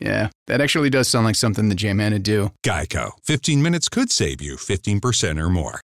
[0.00, 2.50] yeah, that actually does sound like something the J-Man would do.
[2.64, 3.12] Geico.
[3.24, 5.80] 15 minutes could save you 15% or more.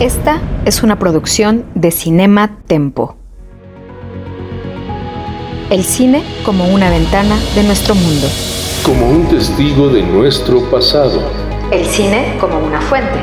[0.00, 3.16] Esta es una producción de Cinema Tempo.
[5.70, 8.28] El cine como una ventana de nuestro mundo.
[8.84, 11.22] Como un testigo de nuestro pasado.
[11.72, 13.18] El cine como una fuente.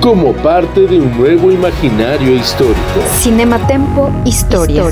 [0.00, 2.78] Como parte de un nuevo imaginario histórico.
[3.18, 4.84] Cinema Tempo Historia.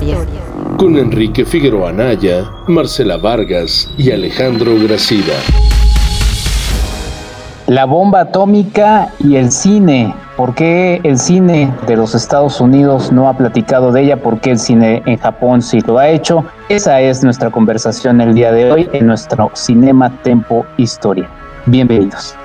[0.78, 5.32] Con Enrique Figueroa Anaya, Marcela Vargas y Alejandro Gracida.
[7.66, 10.14] La bomba atómica y el cine.
[10.36, 14.22] ¿Por qué el cine de los Estados Unidos no ha platicado de ella?
[14.22, 16.44] ¿Por qué el cine en Japón sí lo ha hecho?
[16.68, 21.28] Esa es nuestra conversación el día de hoy en nuestro Cinema Tempo Historia.
[21.64, 22.36] Bienvenidos.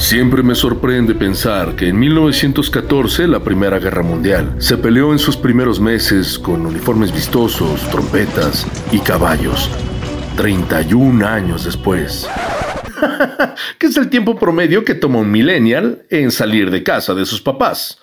[0.00, 5.36] Siempre me sorprende pensar que en 1914 la Primera Guerra Mundial se peleó en sus
[5.36, 9.70] primeros meses con uniformes vistosos, trompetas y caballos.
[10.36, 12.26] 31 años después.
[13.78, 17.42] que es el tiempo promedio que toma un millennial en salir de casa de sus
[17.42, 18.00] papás.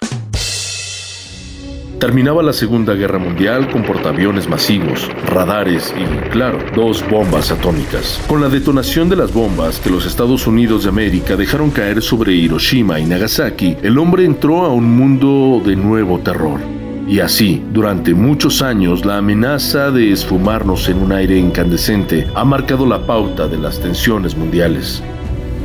[2.00, 8.22] Terminaba la Segunda Guerra Mundial con portaaviones masivos, radares y, claro, dos bombas atómicas.
[8.28, 12.34] Con la detonación de las bombas que los Estados Unidos de América dejaron caer sobre
[12.34, 16.60] Hiroshima y Nagasaki, el hombre entró a un mundo de nuevo terror.
[17.08, 22.86] Y así, durante muchos años, la amenaza de esfumarnos en un aire incandescente ha marcado
[22.86, 25.02] la pauta de las tensiones mundiales.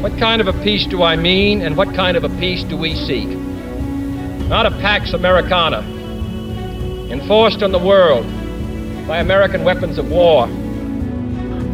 [0.00, 2.78] What kind of a peace do I mean and what kind of a peace do
[2.78, 3.28] we seek?
[4.48, 5.82] Not a Pax Americana,
[7.12, 8.24] enforced on the world
[9.06, 10.48] by American weapons of war.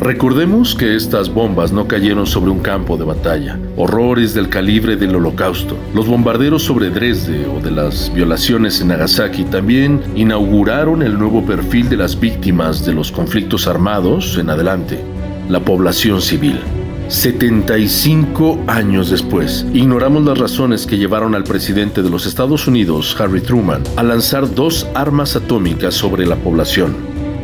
[0.00, 3.59] Recordemos que estas bombas no cayeron sobre un campo de batalla.
[3.77, 5.77] Horrores del calibre del holocausto.
[5.93, 11.88] Los bombarderos sobre Dresde o de las violaciones en Nagasaki también inauguraron el nuevo perfil
[11.88, 15.00] de las víctimas de los conflictos armados en adelante.
[15.48, 16.60] La población civil.
[17.09, 23.41] 75 años después, ignoramos las razones que llevaron al presidente de los Estados Unidos, Harry
[23.41, 26.95] Truman, a lanzar dos armas atómicas sobre la población.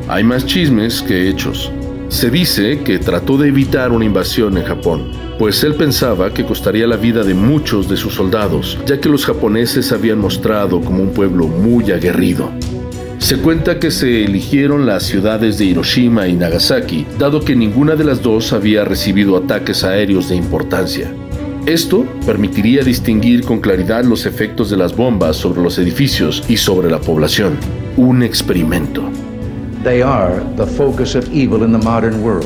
[0.06, 1.72] Hay más chismes que hechos.
[2.08, 6.86] Se dice que trató de evitar una invasión en Japón, pues él pensaba que costaría
[6.86, 11.14] la vida de muchos de sus soldados, ya que los japoneses habían mostrado como un
[11.14, 12.52] pueblo muy aguerrido.
[13.24, 18.04] Se cuenta que se eligieron las ciudades de Hiroshima y Nagasaki, dado que ninguna de
[18.04, 21.10] las dos había recibido ataques aéreos de importancia.
[21.64, 26.90] Esto permitiría distinguir con claridad los efectos de las bombas sobre los edificios y sobre
[26.90, 27.56] la población.
[27.96, 29.02] Un experimento.
[29.82, 32.44] They are the focus of evil in the modern world.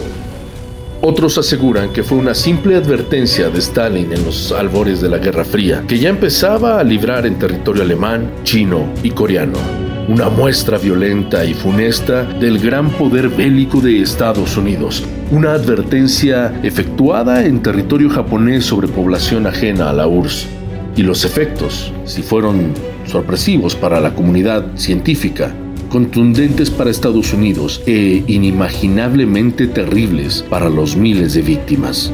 [1.02, 5.44] Otros aseguran que fue una simple advertencia de Stalin en los albores de la Guerra
[5.44, 9.87] Fría, que ya empezaba a librar en territorio alemán, chino y coreano.
[10.08, 15.04] Una muestra violenta y funesta del gran poder bélico de Estados Unidos.
[15.30, 20.48] Una advertencia efectuada en territorio japonés sobre población ajena a la URSS.
[20.96, 22.72] Y los efectos, si fueron
[23.04, 25.54] sorpresivos para la comunidad científica,
[25.90, 32.10] contundentes para Estados Unidos e inimaginablemente terribles para los miles de víctimas.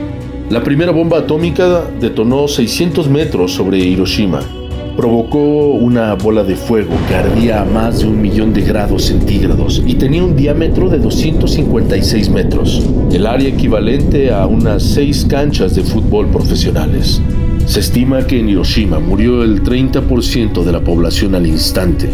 [0.50, 4.40] La primera bomba atómica detonó 600 metros sobre Hiroshima.
[4.96, 9.82] Provocó una bola de fuego que ardía a más de un millón de grados centígrados
[9.84, 12.80] y tenía un diámetro de 256 metros,
[13.12, 17.20] el área equivalente a unas seis canchas de fútbol profesionales.
[17.66, 22.10] Se estima que en Hiroshima murió el 30% de la población al instante.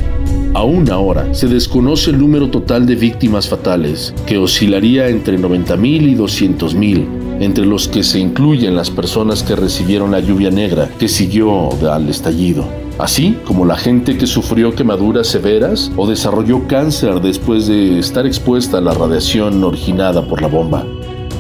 [0.55, 6.17] Aún ahora se desconoce el número total de víctimas fatales, que oscilaría entre 90.000 y
[6.17, 11.71] 200.000, entre los que se incluyen las personas que recibieron la lluvia negra que siguió
[11.91, 12.65] al estallido,
[12.99, 18.79] así como la gente que sufrió quemaduras severas o desarrolló cáncer después de estar expuesta
[18.79, 20.87] a la radiación originada por la bomba.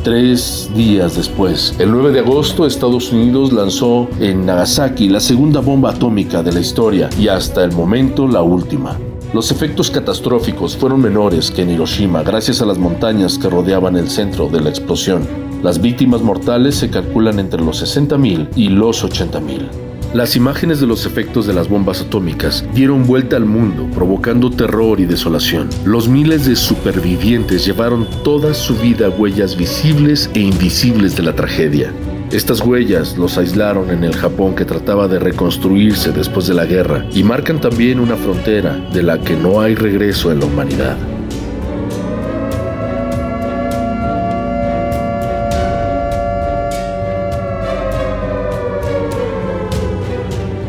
[0.02, 5.90] Tres días después, el 9 de agosto, Estados Unidos lanzó en Nagasaki la segunda bomba
[5.90, 8.96] atómica de la historia y hasta el momento la última.
[9.34, 14.08] Los efectos catastróficos fueron menores que en Hiroshima gracias a las montañas que rodeaban el
[14.08, 15.49] centro de la explosión.
[15.62, 19.68] Las víctimas mortales se calculan entre los 60.000 y los 80.000.
[20.14, 24.98] Las imágenes de los efectos de las bombas atómicas dieron vuelta al mundo, provocando terror
[25.00, 25.68] y desolación.
[25.84, 31.92] Los miles de supervivientes llevaron toda su vida huellas visibles e invisibles de la tragedia.
[32.32, 37.04] Estas huellas los aislaron en el Japón que trataba de reconstruirse después de la guerra
[37.12, 40.96] y marcan también una frontera de la que no hay regreso en la humanidad.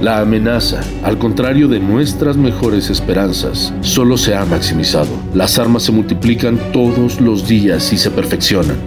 [0.01, 5.11] La amenaza, al contrario de nuestras mejores esperanzas, solo se ha maximizado.
[5.35, 8.77] Las armas se multiplican todos los días y se perfeccionan.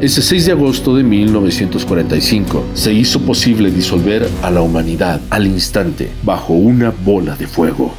[0.00, 6.10] Ese 6 de agosto de 1945 se hizo posible disolver a la humanidad al instante
[6.24, 7.94] bajo una bola de fuego.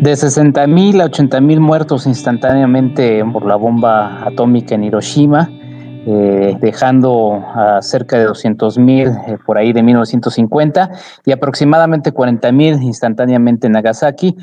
[0.00, 5.50] De 60.000 a 80.000 muertos instantáneamente por la bomba atómica en Hiroshima,
[6.06, 10.90] eh, dejando a cerca de 200.000 eh, por ahí de 1950
[11.26, 14.34] y aproximadamente 40.000 instantáneamente en Nagasaki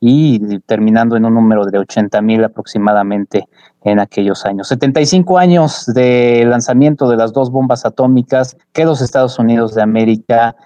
[0.00, 3.46] y terminando en un número de 80.000 aproximadamente
[3.84, 4.66] en aquellos años.
[4.66, 10.56] 75 años de lanzamiento de las dos bombas atómicas que los Estados Unidos de América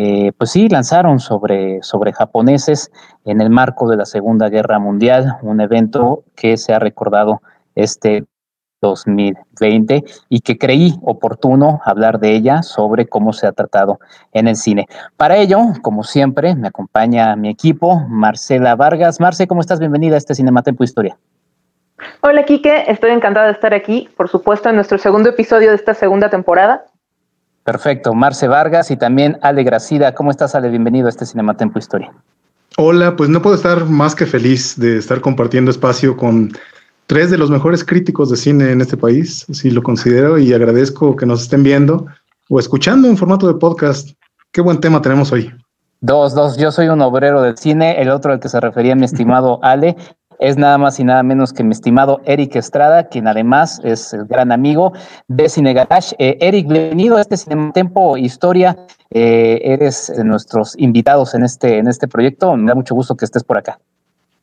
[0.00, 2.92] eh, pues sí, lanzaron sobre, sobre japoneses
[3.24, 7.42] en el marco de la Segunda Guerra Mundial, un evento que se ha recordado
[7.74, 8.24] este
[8.80, 13.98] 2020 y que creí oportuno hablar de ella sobre cómo se ha tratado
[14.32, 14.86] en el cine.
[15.16, 19.18] Para ello, como siempre, me acompaña mi equipo, Marcela Vargas.
[19.18, 19.80] Marce, ¿cómo estás?
[19.80, 21.18] Bienvenida a este Cinematempo Historia.
[22.20, 22.84] Hola, Quique.
[22.86, 26.84] Estoy encantada de estar aquí, por supuesto, en nuestro segundo episodio de esta segunda temporada.
[27.68, 30.14] Perfecto, Marce Vargas y también Ale Gracida.
[30.14, 30.70] ¿Cómo estás, Ale?
[30.70, 32.10] Bienvenido a este Cinematempo Historia.
[32.78, 36.50] Hola, pues no puedo estar más que feliz de estar compartiendo espacio con
[37.08, 41.14] tres de los mejores críticos de cine en este país, así lo considero, y agradezco
[41.14, 42.06] que nos estén viendo
[42.48, 44.12] o escuchando en formato de podcast.
[44.50, 45.52] Qué buen tema tenemos hoy.
[46.00, 46.56] Dos, dos.
[46.56, 49.94] Yo soy un obrero del cine, el otro al que se refería mi estimado Ale,
[50.38, 54.24] es nada más y nada menos que mi estimado Eric Estrada, quien además es el
[54.24, 54.92] gran amigo
[55.26, 56.14] de Cine Garage.
[56.18, 58.76] Eh, Eric, bienvenido a este Cinematempo Historia.
[59.10, 62.56] Eh, eres de nuestros invitados en este, en este proyecto.
[62.56, 63.78] Me da mucho gusto que estés por acá.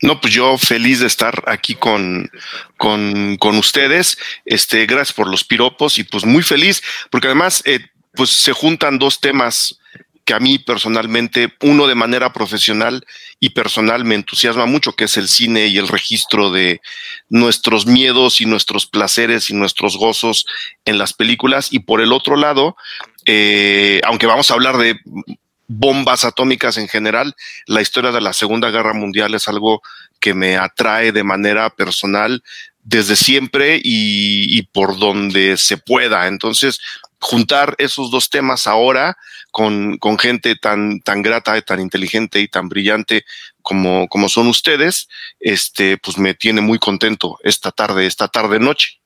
[0.02, 2.30] No, pues yo feliz de estar aquí con,
[2.78, 4.18] con, con ustedes.
[4.44, 7.80] Este, gracias por los piropos y pues muy feliz, porque además, eh,
[8.14, 9.80] pues se juntan dos temas
[10.26, 13.06] que a mí personalmente, uno de manera profesional
[13.40, 16.82] y personal me entusiasma mucho, que es el cine y el registro de
[17.30, 20.48] nuestros miedos y nuestros placeres y nuestros gozos
[20.84, 21.72] en las películas.
[21.72, 22.76] Y por el otro lado,
[23.28, 25.00] eh, aunque vamos a hablar de
[25.68, 27.36] bombas atómicas en general,
[27.68, 29.84] la historia de la Segunda Guerra Mundial es algo
[30.20, 32.44] que me atrae de manera personal
[32.82, 36.28] desde siempre y, y por donde se pueda.
[36.28, 36.80] Entonces,
[37.20, 39.18] juntar esos dos temas ahora
[39.56, 43.24] con, con gente tan, tan grata, tan inteligente y tan brillante
[43.62, 45.08] como, como son ustedes,
[45.40, 49.00] este, pues me tiene muy contento esta tarde, esta tarde noche.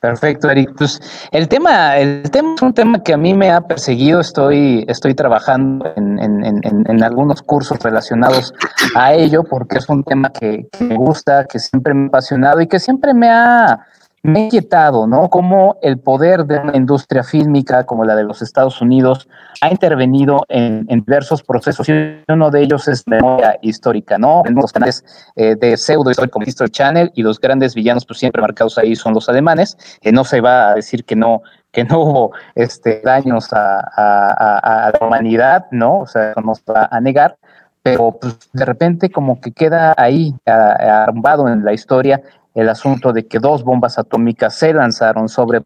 [0.00, 0.74] Perfecto, Eric.
[0.76, 4.20] Pues el tema, el tema es un tema que a mí me ha perseguido.
[4.20, 8.52] Estoy, estoy trabajando en, en, en, algunos cursos relacionados
[8.94, 12.60] a ello, porque es un tema que, que, me gusta, que siempre me ha apasionado
[12.60, 13.86] y que siempre me ha,
[14.24, 15.28] me ha inquietado, ¿no?
[15.28, 19.28] Cómo el poder de una industria fílmica como la de los Estados Unidos
[19.60, 21.92] ha intervenido en, en diversos procesos y
[22.28, 24.42] uno de ellos es memoria histórica, ¿no?
[24.48, 25.04] Los canales
[25.36, 28.96] eh, de pseudo histórico como History Channel y los grandes villanos pues siempre marcados ahí
[28.96, 29.76] son los alemanes.
[30.00, 34.86] Eh, no se va a decir que no que no hubo este, daños a, a,
[34.86, 35.98] a la humanidad, ¿no?
[35.98, 37.36] O sea, no se va a negar,
[37.82, 42.22] pero pues, de repente como que queda ahí arrumbado en la historia
[42.54, 45.62] el asunto de que dos bombas atómicas se lanzaron sobre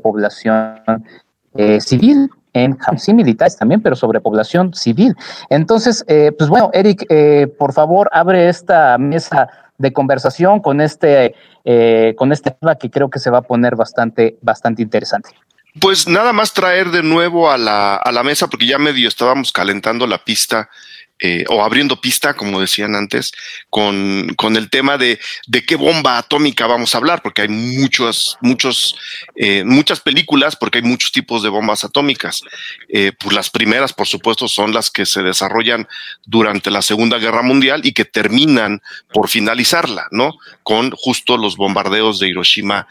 [0.00, 0.80] población
[1.54, 5.16] eh, civil en sí militares también, pero sobre población civil.
[5.48, 9.48] Entonces, eh, pues bueno, Eric, eh, por favor, abre esta mesa
[9.78, 13.74] de conversación con este, eh, con este tema que creo que se va a poner
[13.74, 15.30] bastante, bastante interesante.
[15.80, 19.52] Pues nada más traer de nuevo a la, a la mesa, porque ya medio estábamos
[19.52, 20.68] calentando la pista
[21.24, 23.30] eh, o abriendo pista, como decían antes,
[23.70, 28.36] con, con el tema de, de, qué bomba atómica vamos a hablar, porque hay muchos,
[28.40, 28.96] muchos,
[29.36, 32.42] eh, muchas películas, porque hay muchos tipos de bombas atómicas.
[32.88, 35.86] Eh, pues las primeras, por supuesto, son las que se desarrollan
[36.26, 40.34] durante la Segunda Guerra Mundial y que terminan por finalizarla, ¿no?
[40.64, 42.88] Con justo los bombardeos de Hiroshima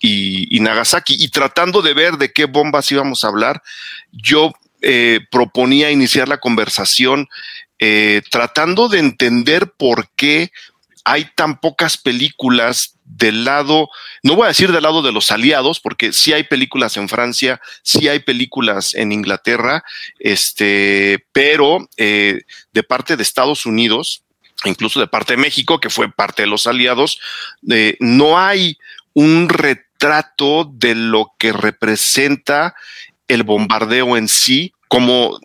[0.00, 1.22] y, y Nagasaki.
[1.22, 3.62] Y tratando de ver de qué bombas íbamos a hablar,
[4.10, 4.54] yo
[4.86, 7.26] eh, proponía iniciar la conversación
[7.78, 10.50] eh, tratando de entender por qué
[11.04, 13.90] hay tan pocas películas del lado,
[14.22, 17.60] no voy a decir del lado de los aliados, porque sí hay películas en Francia,
[17.82, 19.84] sí hay películas en Inglaterra,
[20.18, 24.22] este, pero eh, de parte de Estados Unidos,
[24.64, 27.20] incluso de parte de México, que fue parte de los aliados,
[27.70, 28.78] eh, no hay
[29.12, 32.74] un retrato de lo que representa
[33.28, 35.38] el bombardeo en sí, como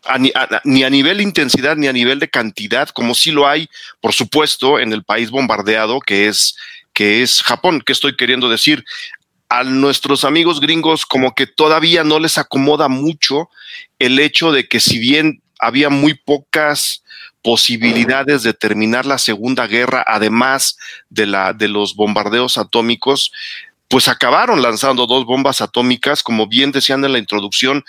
[0.64, 3.70] ni a nivel de intensidad ni a nivel de cantidad, como sí lo hay,
[4.02, 6.58] por supuesto, en el país bombardeado que es,
[6.94, 7.82] que es Japón.
[7.86, 8.84] ¿Qué estoy queriendo decir?
[9.48, 13.50] A nuestros amigos gringos como que todavía no les acomoda mucho
[13.98, 17.04] el hecho de que si bien había muy pocas
[17.42, 20.78] posibilidades de terminar la Segunda Guerra, además
[21.10, 23.32] de, la, de los bombardeos atómicos,
[23.88, 27.84] pues acabaron lanzando dos bombas atómicas, como bien decían en la introducción,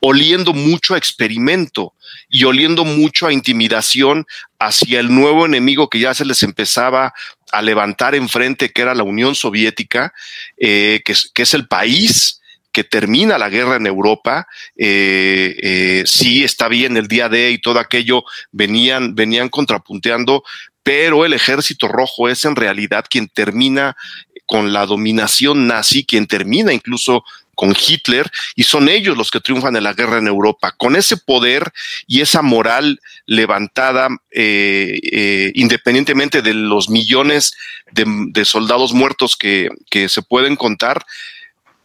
[0.00, 1.94] oliendo mucho a experimento
[2.28, 4.26] y oliendo mucho a intimidación
[4.58, 7.14] hacia el nuevo enemigo que ya se les empezaba
[7.52, 10.12] a levantar enfrente, que era la Unión Soviética,
[10.58, 16.68] eh, que, es, el país que termina la guerra en Europa, eh, eh, sí está
[16.68, 20.42] bien el día de y todo aquello venían, venían contrapunteando,
[20.82, 23.96] pero el ejército rojo es en realidad quien termina
[24.44, 27.24] con la dominación nazi, quien termina incluso
[27.54, 30.72] con Hitler, y son ellos los que triunfan en la guerra en Europa.
[30.76, 31.72] Con ese poder
[32.06, 37.54] y esa moral levantada, eh, independientemente de los millones
[37.92, 39.70] de, soldados muertos que
[40.08, 41.04] se pueden contar,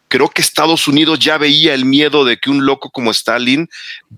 [0.10, 3.70] creo que Estados Unidos ya veía el miedo de que un loco como Stalin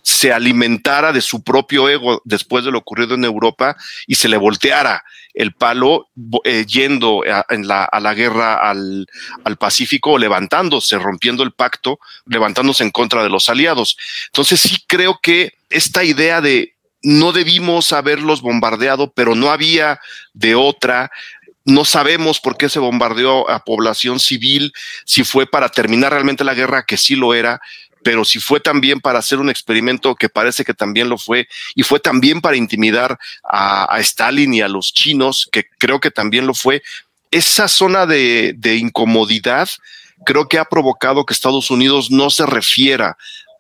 [0.01, 3.75] se alimentara de su propio ego después de lo ocurrido en Europa
[4.07, 6.07] y se le volteara el palo
[6.43, 9.05] eh, yendo a, la, a la guerra al,
[9.43, 13.98] al Pacífico, levantándose, rompiendo el pacto, levantándose en contra de los aliados.
[14.27, 20.00] Entonces sí creo que esta idea de no debimos haberlos bombardeado, pero no había
[20.33, 21.12] de otra.
[21.63, 24.73] No sabemos por qué se bombardeó a población civil,
[25.05, 27.61] si fue para terminar realmente la guerra, que sí lo era,
[28.03, 31.83] pero si fue también para hacer un experimento que parece que también lo fue, y
[31.83, 36.53] fue también para intimidar a, Stalin y a los chinos, que creo que también lo
[36.53, 36.81] fue.
[37.29, 39.69] Esa zona de, incomodidad
[40.25, 43.17] creo que ha provocado que Estados Unidos no se refiera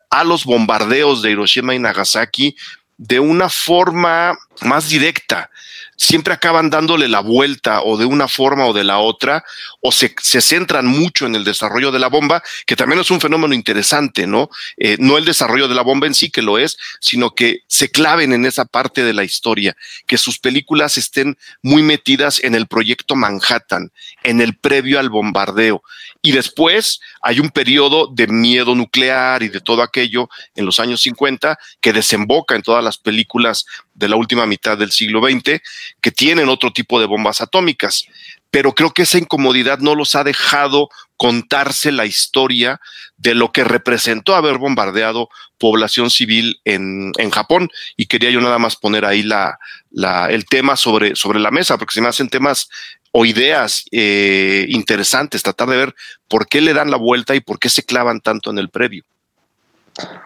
[0.09, 2.55] a los bombardeos de Hiroshima y Nagasaki
[2.97, 5.49] de una forma más directa
[5.95, 9.43] siempre acaban dándole la vuelta o de una forma o de la otra,
[9.81, 13.21] o se, se centran mucho en el desarrollo de la bomba, que también es un
[13.21, 14.49] fenómeno interesante, ¿no?
[14.77, 17.91] Eh, no el desarrollo de la bomba en sí, que lo es, sino que se
[17.91, 19.75] claven en esa parte de la historia,
[20.07, 23.91] que sus películas estén muy metidas en el proyecto Manhattan,
[24.23, 25.83] en el previo al bombardeo.
[26.21, 31.01] Y después hay un periodo de miedo nuclear y de todo aquello en los años
[31.01, 35.61] 50 que desemboca en todas las películas de la última mitad del siglo XX
[36.01, 38.05] que tienen otro tipo de bombas atómicas.
[38.49, 42.81] Pero creo que esa incomodidad no los ha dejado contarse la historia
[43.17, 47.69] de lo que representó haber bombardeado población civil en, en Japón.
[47.95, 49.59] Y quería yo nada más poner ahí la,
[49.91, 52.69] la, el tema sobre, sobre la mesa, porque se me hacen temas
[53.11, 55.95] o ideas eh, interesantes, tratar de ver
[56.27, 59.03] por qué le dan la vuelta y por qué se clavan tanto en el previo.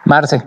[0.04, 0.42] Marce.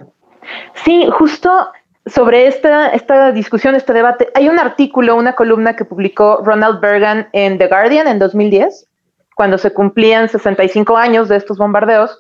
[0.84, 1.72] Sí, justo
[2.06, 7.28] sobre esta, esta discusión, este debate, hay un artículo, una columna que publicó Ronald Bergan
[7.34, 8.88] en The Guardian en 2010,
[9.36, 12.20] cuando se cumplían 65 años de estos bombardeos,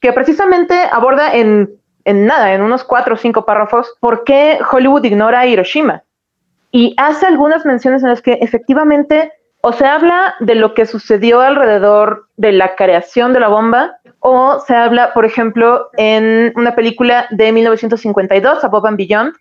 [0.00, 1.70] que precisamente aborda en,
[2.04, 6.02] en nada, en unos cuatro o cinco párrafos, por qué Hollywood ignora Hiroshima.
[6.70, 11.40] Y hace algunas menciones en las que efectivamente o se habla de lo que sucedió
[11.40, 17.26] alrededor de la creación de la bomba, o se habla, por ejemplo, en una película
[17.30, 19.34] de 1952, Above and Beyond,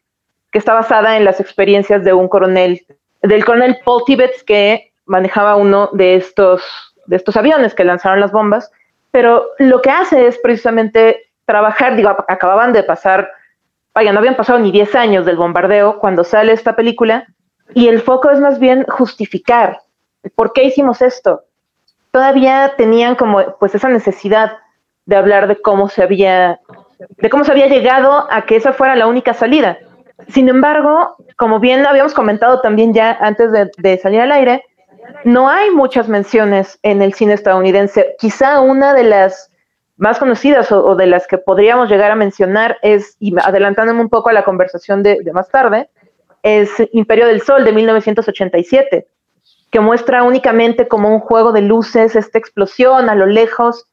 [0.51, 2.85] que está basada en las experiencias de un coronel,
[3.21, 6.61] del coronel Paul Tibbets, que manejaba uno de estos,
[7.05, 8.71] de estos aviones que lanzaron las bombas,
[9.11, 13.31] pero lo que hace es precisamente trabajar, digo, acababan de pasar,
[13.93, 17.27] vaya, no habían pasado ni 10 años del bombardeo cuando sale esta película,
[17.73, 19.79] y el foco es más bien justificar
[20.35, 21.43] por qué hicimos esto.
[22.11, 24.57] Todavía tenían como pues esa necesidad
[25.05, 26.59] de hablar de cómo se había,
[27.17, 29.77] de cómo se había llegado a que esa fuera la única salida.
[30.29, 34.63] Sin embargo, como bien habíamos comentado también ya antes de, salir al aire,
[35.23, 38.15] no hay muchas menciones en el cine estadounidense.
[38.17, 39.51] Quizá una de las
[39.97, 44.29] más conocidas o, de las que podríamos llegar a mencionar es, y adelantándome un poco
[44.29, 45.89] a la conversación de, de, más tarde,
[46.43, 49.07] es Imperio del Sol de 1987,
[49.71, 53.87] que muestra únicamente como un juego de luces esta explosión a lo lejos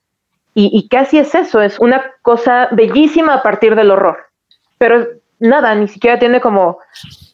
[0.55, 4.27] y, casi es eso, es una cosa bellísima a partir del horror.
[4.77, 5.07] Pero
[5.39, 6.79] nada, ni siquiera tiene como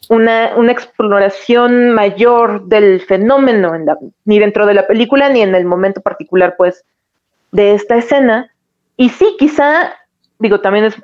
[0.09, 3.73] una, una exploración mayor del fenómeno
[4.25, 6.85] ni dentro de la película ni en el momento particular, pues,
[7.51, 8.53] de esta escena.
[8.97, 9.95] Y sí, quizá,
[10.39, 10.95] digo, también es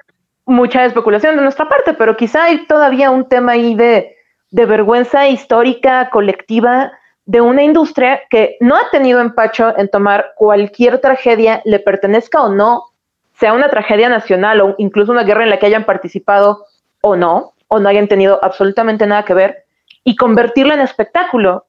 [0.46, 4.16] mucha especulación de nuestra parte, pero quizá hay todavía un tema ahí de,
[4.50, 6.92] de vergüenza histórica, colectiva,
[7.26, 12.50] de una industria que no ha tenido empacho en tomar cualquier tragedia, le pertenezca o
[12.50, 12.84] no,
[13.38, 16.66] sea una tragedia nacional o incluso una guerra en la que hayan participado
[17.00, 19.64] o no, o no hayan tenido absolutamente nada que ver,
[20.04, 21.66] y convertirla en espectáculo.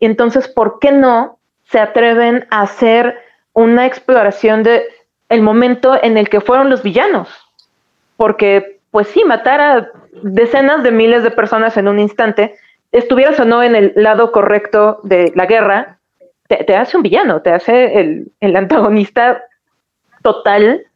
[0.00, 1.38] Entonces, ¿por qué no
[1.70, 3.18] se atreven a hacer
[3.52, 4.84] una exploración de
[5.28, 7.28] el momento en el que fueron los villanos?
[8.16, 9.88] Porque, pues sí, matar a
[10.22, 12.56] decenas de miles de personas en un instante,
[12.94, 15.98] estuvieras o no en el lado correcto de la guerra,
[16.48, 19.42] te, hace un villano, te hace el, el antagonista
[20.22, 20.86] total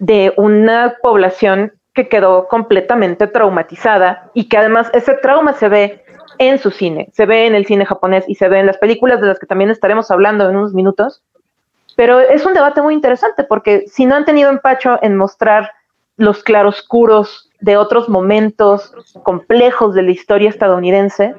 [0.00, 6.04] de una población que quedó completamente traumatizada y que además ese trauma se ve
[6.38, 9.20] en su cine, se ve en el cine japonés y se ve en las películas
[9.20, 11.22] de las que también estaremos hablando en unos minutos.
[11.96, 15.72] Pero es un debate muy interesante porque si no han tenido empacho en mostrar
[16.16, 21.34] los claroscuros de otros momentos complejos de la historia estadounidense,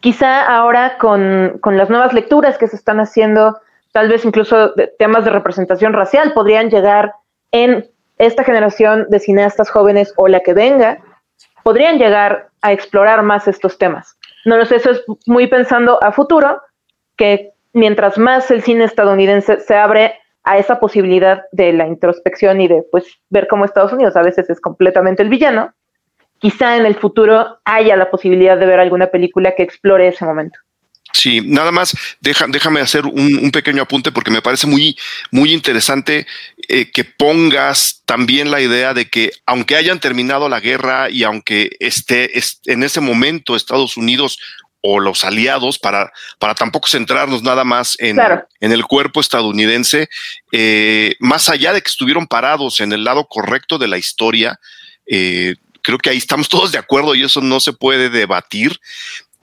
[0.00, 3.58] quizá ahora con, con las nuevas lecturas que se están haciendo,
[3.92, 7.14] tal vez incluso de temas de representación racial, podrían llegar
[7.52, 7.88] en
[8.18, 10.98] esta generación de cineastas jóvenes o la que venga
[11.64, 14.16] podrían llegar a explorar más estos temas.
[14.44, 16.60] No lo sé, eso es muy pensando a futuro,
[17.16, 22.68] que mientras más el cine estadounidense se abre a esa posibilidad de la introspección y
[22.68, 25.72] de pues ver cómo Estados Unidos a veces es completamente el villano,
[26.38, 30.58] quizá en el futuro haya la posibilidad de ver alguna película que explore ese momento.
[31.14, 34.98] Sí, nada más déjame hacer un, pequeño apunte porque me parece muy,
[35.30, 36.26] muy interesante
[36.68, 41.76] eh, que pongas también la idea de que aunque hayan terminado la guerra y aunque
[41.78, 42.32] esté,
[42.66, 44.40] en ese momento Estados Unidos
[44.86, 48.18] o los aliados, para, para tampoco centrarnos nada más en,
[48.60, 50.10] en el cuerpo estadounidense,
[50.52, 54.60] eh, más allá de que estuvieron parados en el lado correcto de la historia,
[55.06, 58.78] eh, creo que ahí estamos todos de acuerdo y eso no se puede debatir.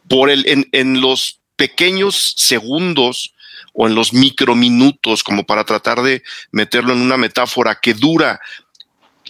[0.08, 3.34] Por el, en, en los pequeños segundos
[3.74, 6.22] o en los microminutos, como para tratar de
[6.52, 8.40] meterlo en una metáfora que dura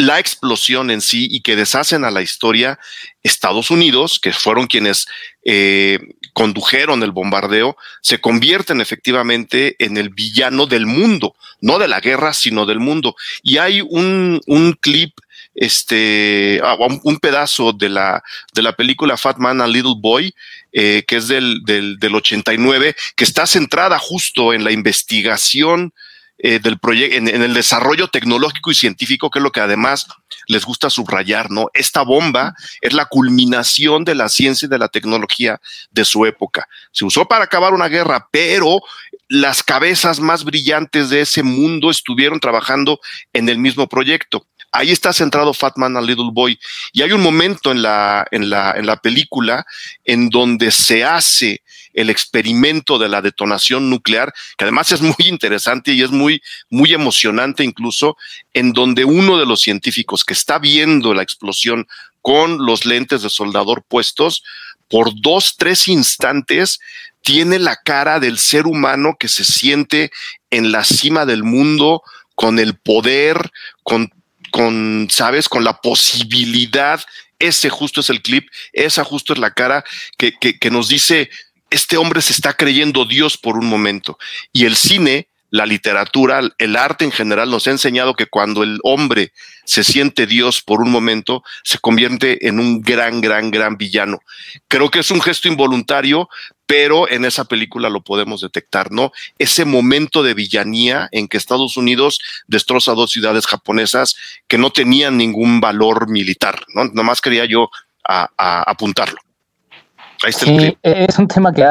[0.02, 2.80] la explosión en sí y que deshacen a la historia
[3.22, 5.06] Estados Unidos, que fueron quienes
[5.46, 6.00] eh,
[6.34, 12.34] condujeron el bombardeo, se convierten efectivamente en el villano del mundo, no de la guerra,
[12.34, 13.16] sino del mundo.
[13.44, 15.14] Y hay un, un clip
[15.54, 20.34] este, ah, un, pedazo de la, de la película Fat Man and Little Boy,
[20.72, 25.94] eh, que es del, del, del, 89, que está centrada justo en la investigación
[26.44, 30.08] eh, del proyecto, en, el desarrollo tecnológico y científico, que es lo que además
[30.48, 31.70] les gusta subrayar, ¿no?
[31.72, 36.68] Esta bomba es la culminación de la ciencia y de la tecnología de su época.
[36.92, 38.82] Se usó para acabar una guerra, pero
[39.28, 43.00] las cabezas más brillantes de ese mundo estuvieron trabajando
[43.34, 44.48] en el mismo proyecto.
[44.72, 46.60] Ahí está centrado Fatman a Little Boy.
[46.94, 49.66] Y hay un momento en la, en la, en la película
[50.06, 51.62] en donde se hace
[51.94, 56.94] el experimento de la detonación nuclear, que además es muy interesante y es muy, muy
[56.94, 58.18] emocionante incluso,
[58.54, 61.88] en donde uno de los científicos que está viendo la explosión
[62.22, 64.44] con los lentes de soldador puestos,
[64.88, 66.80] por dos, tres instantes,
[67.22, 70.12] tiene la cara del ser humano que se siente
[70.50, 72.04] en la cima del mundo,
[72.36, 73.52] con el poder,
[73.84, 74.12] con
[74.52, 77.02] con, sabes, con la posibilidad,
[77.40, 79.84] ese justo es el clip, esa justo es la cara
[80.18, 81.30] que, que, que nos dice,
[81.72, 84.20] este hombre se está creyendo Dios por un momento.
[84.54, 88.80] Y el cine la literatura, el arte en general nos ha enseñado que cuando el
[88.84, 89.34] hombre
[89.66, 94.20] se siente Dios por un momento, se convierte en un gran, gran, gran villano.
[94.70, 96.30] Creo que es un gesto involuntario,
[96.66, 99.12] pero en esa película lo podemos detectar, ¿no?
[99.38, 104.16] Ese momento de villanía en que Estados Unidos destroza dos ciudades japonesas
[104.48, 106.86] que no tenían ningún valor militar, ¿no?
[106.86, 107.70] Nomás quería yo
[108.06, 109.20] apuntarlo.
[110.24, 111.66] Ahí está sí, es un tema que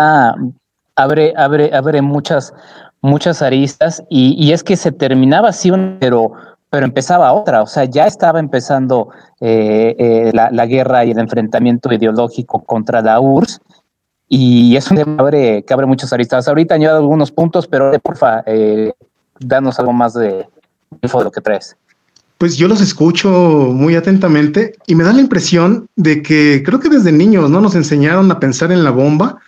[0.97, 2.53] abre, abre, abre muchas
[3.01, 6.33] muchas aristas y, es que se terminaba así, pero,
[6.69, 9.09] pero empezaba otra, o sea, ya estaba empezando
[9.41, 13.61] eh, eh, la, guerra y el enfrentamiento ideológico contra la URSS
[14.29, 16.47] y es un tema que abre, que abre muchas aristas.
[16.47, 18.93] Ahorita añado algunos puntos, pero porfa, eh,
[19.41, 20.47] danos algo más de
[20.91, 21.77] de lo que traes.
[22.39, 26.89] Pues yo los escucho muy atentamente y me da la impresión de que creo que
[26.89, 29.39] desde niños no nos enseñaron a pensar en la bomba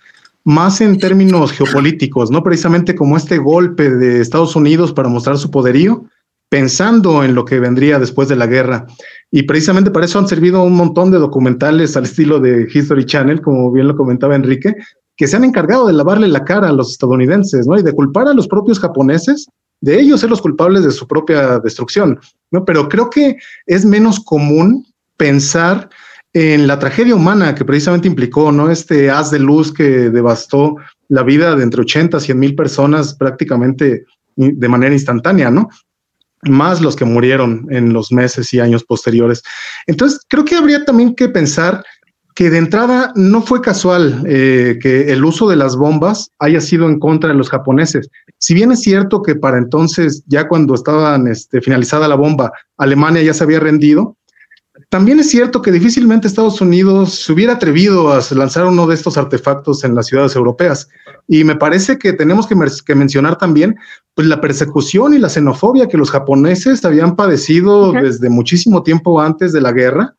[0.43, 5.49] más en términos geopolíticos, no precisamente como este golpe de Estados Unidos para mostrar su
[5.49, 6.05] poderío,
[6.49, 8.85] pensando en lo que vendría después de la guerra.
[9.31, 13.41] Y precisamente para eso han servido un montón de documentales al estilo de History Channel,
[13.41, 14.75] como bien lo comentaba Enrique,
[15.15, 17.77] que se han encargado de lavarle la cara a los estadounidenses, ¿no?
[17.77, 19.47] Y de culpar a los propios japoneses,
[19.81, 22.19] de ellos ser los culpables de su propia destrucción,
[22.51, 22.65] ¿no?
[22.65, 24.85] Pero creo que es menos común
[25.17, 25.89] pensar
[26.33, 28.71] en la tragedia humana que precisamente implicó, ¿no?
[28.71, 30.75] Este haz de luz que devastó
[31.07, 35.69] la vida de entre 80 y 100 mil personas prácticamente de manera instantánea, ¿no?
[36.41, 39.43] Más los que murieron en los meses y años posteriores.
[39.85, 41.83] Entonces, creo que habría también que pensar
[42.33, 46.87] que de entrada no fue casual eh, que el uso de las bombas haya sido
[46.87, 48.09] en contra de los japoneses.
[48.39, 53.21] Si bien es cierto que para entonces, ya cuando estaban este, finalizada la bomba, Alemania
[53.21, 54.17] ya se había rendido,
[54.89, 59.17] también es cierto que difícilmente Estados Unidos se hubiera atrevido a lanzar uno de estos
[59.17, 60.89] artefactos en las ciudades europeas.
[61.27, 63.75] Y me parece que tenemos que, mencionar también
[64.15, 69.53] pues, la persecución y la xenofobia que los japoneses habían padecido desde muchísimo tiempo antes
[69.53, 70.15] de la guerra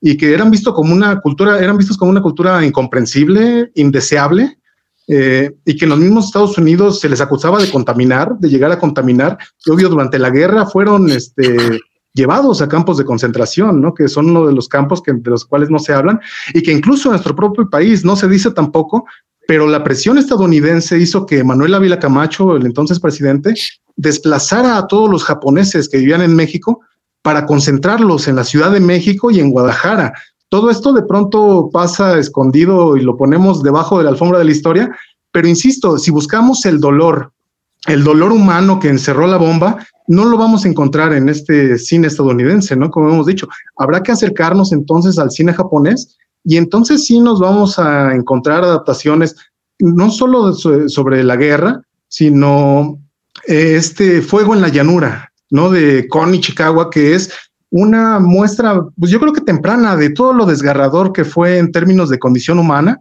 [0.00, 4.58] y que eran vistos como una cultura, eran vistos como una cultura incomprensible, indeseable,
[5.08, 8.70] eh, y que en los mismos Estados Unidos se les acusaba de contaminar, de llegar
[8.70, 9.36] a contaminar.
[9.64, 11.80] Y obvio, durante la guerra fueron este,
[12.16, 13.94] llevados a campos de concentración, ¿no?
[13.94, 16.18] que son uno de los campos que, de los cuales no se hablan,
[16.54, 19.04] y que incluso en nuestro propio país no se dice tampoco,
[19.46, 23.54] pero la presión estadounidense hizo que Manuel Ávila Camacho, el entonces presidente,
[23.94, 26.80] desplazara a todos los japoneses que vivían en México
[27.22, 30.14] para concentrarlos en la Ciudad de México y en Guadalajara.
[30.48, 34.52] Todo esto de pronto pasa escondido y lo ponemos debajo de la alfombra de la
[34.52, 34.96] historia,
[35.32, 37.32] pero insisto, si buscamos el dolor,
[37.86, 42.06] el dolor humano que encerró la bomba, no lo vamos a encontrar en este cine
[42.06, 42.90] estadounidense, ¿no?
[42.90, 47.78] Como hemos dicho, habrá que acercarnos entonces al cine japonés y entonces sí nos vamos
[47.78, 49.36] a encontrar adaptaciones
[49.78, 52.98] no solo sobre la guerra, sino
[53.46, 55.70] eh, este fuego en la llanura, ¿no?
[55.70, 57.30] De Kon Ichikawa, que es
[57.70, 62.08] una muestra, pues yo creo que temprana de todo lo desgarrador que fue en términos
[62.08, 62.98] de condición humana.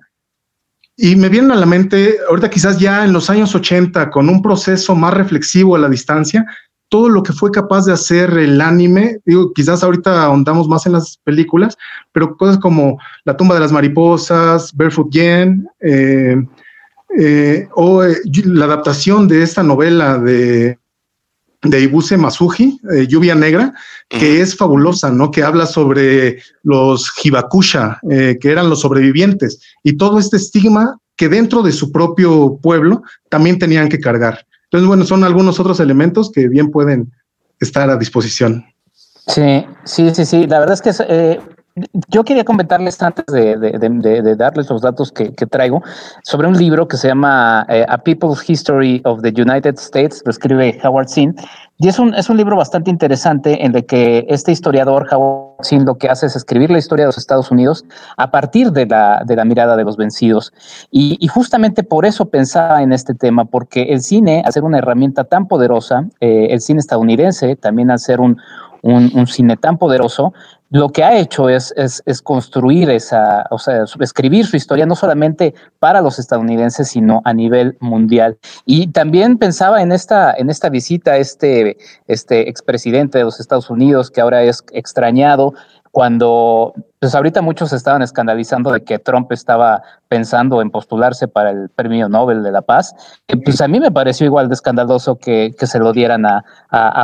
[0.97, 4.41] Y me viene a la mente, ahorita quizás ya en los años 80, con un
[4.41, 6.45] proceso más reflexivo a la distancia,
[6.89, 10.93] todo lo que fue capaz de hacer el anime, digo, quizás ahorita ahondamos más en
[10.93, 11.77] las películas,
[12.12, 16.38] pero cosas como La tumba de las mariposas, Barefoot Yen, eh,
[17.17, 20.79] eh, o eh, la adaptación de esta novela de
[21.63, 23.73] de Ibuse Masuji, Lluvia Negra,
[24.08, 25.32] que es fabulosa, ¿no?
[25.32, 31.30] Que habla sobre los Hibakusha, eh, que eran los sobrevivientes, y todo este estigma que
[31.30, 34.46] dentro de su propio pueblo también tenían que cargar.
[34.65, 37.12] Entonces, bueno, son algunos otros elementos que bien pueden
[37.60, 38.65] estar a disposición.
[39.28, 40.48] Sí, sí, sí, sí.
[40.48, 41.39] La verdad es que eh,
[42.08, 45.84] yo quería comentarles antes de, darles los datos que, traigo
[46.24, 50.32] sobre un libro que se llama eh, A People's History of the United States, lo
[50.32, 51.36] escribe Howard Zinn,
[51.78, 55.84] y es un, es un libro bastante interesante en el que este historiador, Howard Zinn,
[55.84, 57.84] lo que hace es escribir la historia de los Estados Unidos
[58.16, 60.54] a partir de la, de la mirada de los vencidos.
[60.92, 65.26] Y, justamente por eso pensaba en este tema, porque el cine, al ser una herramienta
[65.26, 68.38] tan poderosa, eh, el cine estadounidense, también al ser un,
[68.86, 70.34] un, cine tan poderoso,
[70.76, 75.54] lo que ha hecho es, es, construir esa, o sea, escribir su historia no solamente
[75.80, 78.38] para los estadounidenses, sino a nivel mundial.
[78.66, 84.12] Y también pensaba en esta, en esta visita, este, este expresidente de los Estados Unidos,
[84.12, 85.54] que ahora es extrañado,
[85.95, 91.69] cuando pues ahorita muchos estaban escandalizando de que Trump estaba pensando en postularse para el
[91.69, 92.93] premio Nobel de la Paz,
[93.45, 96.43] pues a mí me pareció igual de escandaloso que, se lo dieran a,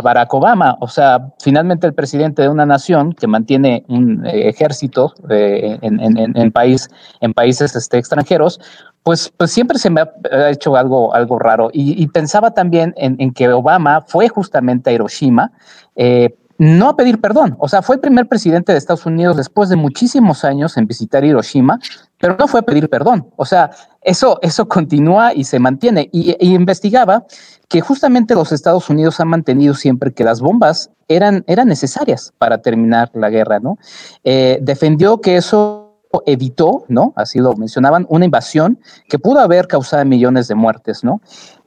[0.03, 0.75] Barack Obama.
[0.81, 6.51] O sea, finalmente el presidente de una nación que mantiene un eh, ejército eh, en,
[6.51, 6.89] país,
[7.21, 8.59] en países este, extranjeros,
[9.03, 11.69] pues, pues siempre se me ha hecho algo, algo raro.
[11.71, 15.53] Y, pensaba también en, que Obama fue justamente a Hiroshima
[15.95, 17.55] eh, no a pedir perdón.
[17.57, 21.25] O sea, fue el primer presidente de Estados Unidos después de muchísimos años en visitar
[21.25, 21.79] Hiroshima,
[22.19, 23.31] pero no fue a pedir perdón.
[23.35, 23.71] O sea,
[24.03, 26.07] eso, eso continúa y se mantiene.
[26.11, 27.25] Y, investigaba
[27.67, 32.59] que justamente los Estados Unidos han mantenido siempre que las bombas eran, eran necesarias para
[32.59, 33.79] terminar la guerra, ¿no?
[34.23, 35.97] Eh, defendió que eso
[36.27, 37.13] evitó, ¿no?
[37.15, 41.21] Así lo mencionaban, una invasión que pudo haber causado millones de muertes, ¿no?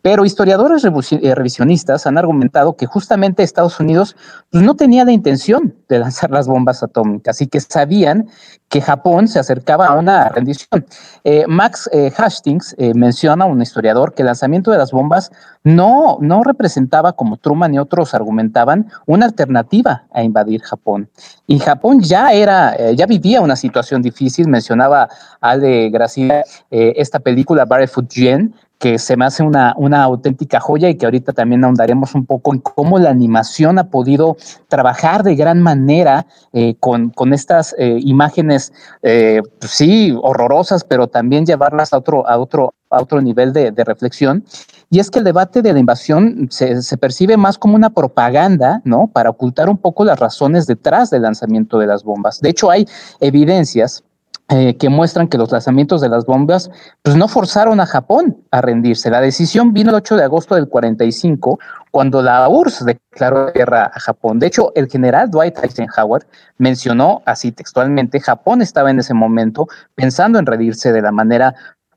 [0.04, 4.14] Pero historiadores eh, revisionistas han argumentado que justamente Estados Unidos
[4.50, 8.28] pues, no tenía la intención de lanzar las bombas atómicas y que sabían
[8.68, 10.84] que Japón se acercaba a una rendición.
[11.24, 15.30] Eh, Max eh, Hastings menciona, un historiador, que el lanzamiento de las bombas
[15.62, 21.08] no, no representaba, como Truman y otros argumentaban, una alternativa a invadir Japón.
[21.46, 24.48] Y Japón ya era, ya vivía una situación difícil.
[24.48, 25.08] Mencionaba
[25.40, 30.96] Ale Gracia esta película Barefoot Yen, que se me hace una, una auténtica joya y
[30.96, 34.36] que ahorita también ahondaremos un poco en cómo la animación ha podido
[34.68, 41.06] trabajar de gran manera eh, con, con, estas eh, imágenes, eh, pues sí, horrorosas, pero
[41.06, 44.44] también llevarlas a otro, a otro, a otro nivel de, de reflexión.
[44.90, 48.82] Y es que el debate de la invasión se, se, percibe más como una propaganda,
[48.84, 49.06] ¿no?
[49.06, 52.38] Para ocultar un poco las razones detrás del lanzamiento de las bombas.
[52.42, 52.86] De hecho, hay
[53.20, 54.04] evidencias
[54.50, 58.60] eh, que muestran que los lanzamientos de las bombas pues no forzaron a Japón a
[58.60, 59.08] rendirse.
[59.08, 61.58] La decisión vino el 8 de agosto del 45,
[61.90, 64.38] cuando la URSS declaró guerra a Japón.
[64.38, 66.26] De hecho, el general Dwight Eisenhower
[66.58, 71.54] mencionó así textualmente, Japón estaba en ese momento pensando en rendirse de la manera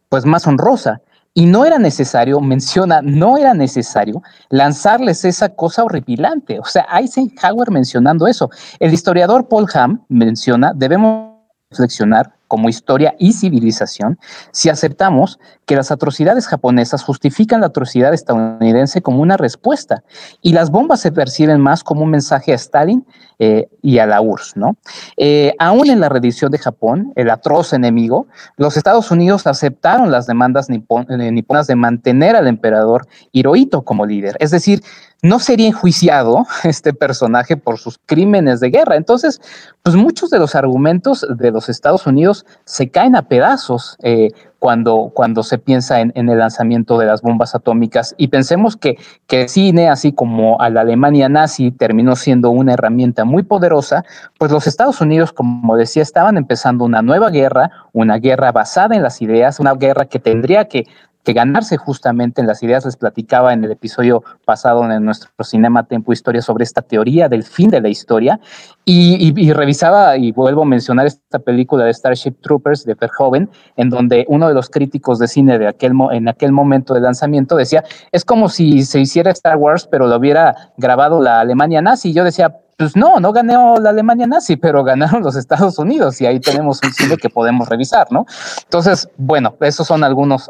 [0.07, 1.01] pues más honrosa.
[1.33, 6.59] Y no era necesario, menciona, no era necesario lanzarles esa cosa horripilante.
[6.59, 8.49] O sea, Eisenhower mencionando eso.
[8.79, 11.33] El historiador Paul Hamm menciona, debemos
[11.69, 14.19] reflexionar como historia y civilización
[14.51, 20.03] si aceptamos que las atrocidades japonesas justifican la atrocidad estadounidense como una respuesta
[20.41, 23.05] y las bombas se perciben más como un mensaje a Stalin
[23.39, 24.57] eh, y a la URSS.
[24.57, 24.77] ¿no?
[25.17, 30.25] Eh, aún en la rendición de Japón, el atroz enemigo, los Estados Unidos aceptaron las
[30.25, 34.37] demandas eh, niponas de mantener al emperador Hirohito como líder.
[34.39, 34.81] Es decir,
[35.21, 38.95] no sería enjuiciado este personaje por sus crímenes de guerra.
[38.95, 39.41] Entonces,
[39.83, 45.11] pues muchos de los argumentos de los Estados Unidos se caen a pedazos eh, cuando,
[45.13, 48.15] cuando se piensa en, el lanzamiento de las bombas atómicas.
[48.17, 52.73] Y pensemos que, que el cine, así como a la Alemania nazi, terminó siendo una
[52.73, 54.03] herramienta muy poderosa,
[54.37, 59.03] pues los Estados Unidos, como decía, estaban empezando una nueva guerra, una guerra basada en
[59.03, 60.85] las ideas, una guerra que tendría que
[61.27, 62.85] que ganarse justamente en las ideas.
[62.85, 67.43] Les platicaba en el episodio pasado en nuestro Cinema Tempo Historia sobre esta teoría del
[67.43, 68.39] fin de la historia
[68.85, 74.23] y, revisaba y vuelvo a mencionar esta película de Starship Troopers de Verhoeven, en donde
[74.29, 78.23] uno de los críticos de cine de aquel, en aquel momento de lanzamiento decía, es
[78.23, 82.11] como si se hiciera Star Wars, pero lo hubiera grabado la Alemania nazi.
[82.11, 86.21] Y yo decía, pues no, no ganó la Alemania nazi, pero ganaron los Estados Unidos
[86.21, 88.25] y ahí tenemos un cine que podemos revisar, ¿no?
[88.63, 90.49] Entonces, bueno, esos son algunos,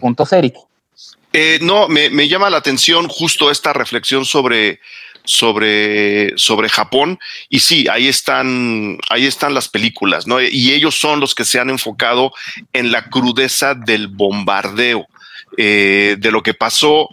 [0.00, 0.56] puntos, Eric.
[1.32, 4.80] Eh, no, me, me, llama la atención justo esta reflexión sobre,
[5.28, 7.20] sobre, sobre Japón.
[7.48, 10.40] Y sí, ahí están, ahí están las películas, ¿no?
[10.40, 12.32] Y ellos son los que se han enfocado
[12.72, 15.06] en la crudeza del bombardeo,
[15.56, 17.08] eh, de lo que pasó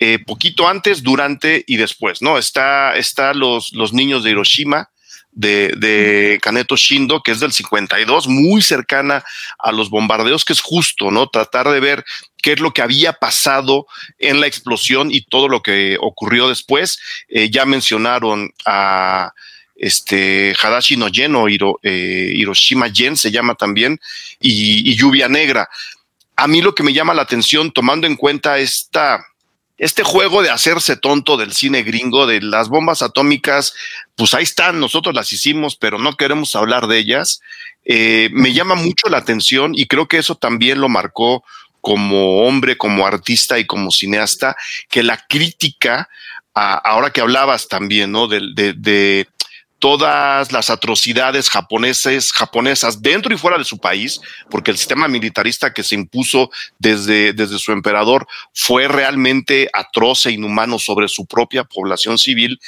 [0.00, 2.38] eh, poquito antes, durante y después, ¿no?
[2.38, 4.90] Está, está los, los niños de Hiroshima,
[5.32, 9.24] de, de, Kaneto Shindo, que es del 52, muy cercana
[9.58, 11.28] a los bombardeos, que es justo, ¿no?
[11.28, 12.04] Tratar de ver
[12.42, 13.86] qué es lo que había pasado
[14.18, 16.98] en la explosión y todo lo que ocurrió después.
[17.28, 19.32] Eh, ya mencionaron a
[19.74, 24.00] este Hadashi no Yen o eh, Hiroshima Yen se llama también,
[24.40, 25.68] y, y Lluvia Negra.
[26.36, 29.24] A mí lo que me llama la atención, tomando en cuenta esta
[29.78, 33.74] este juego de hacerse tonto del cine gringo, de las bombas atómicas,
[34.16, 37.40] pues ahí están, nosotros las hicimos, pero no queremos hablar de ellas.
[37.84, 41.44] Eh, me llama mucho la atención y creo que eso también lo marcó
[41.80, 44.56] como hombre, como artista y como cineasta,
[44.90, 46.08] que la crítica,
[46.52, 48.26] ahora que hablabas también, ¿no?
[48.26, 48.40] de,
[48.76, 49.28] de
[49.78, 55.72] todas las atrocidades japoneses, japonesas dentro y fuera de su país, porque el sistema militarista
[55.72, 61.64] que se impuso desde, desde su emperador fue realmente atroz e inhumano sobre su propia
[61.64, 62.58] población civil,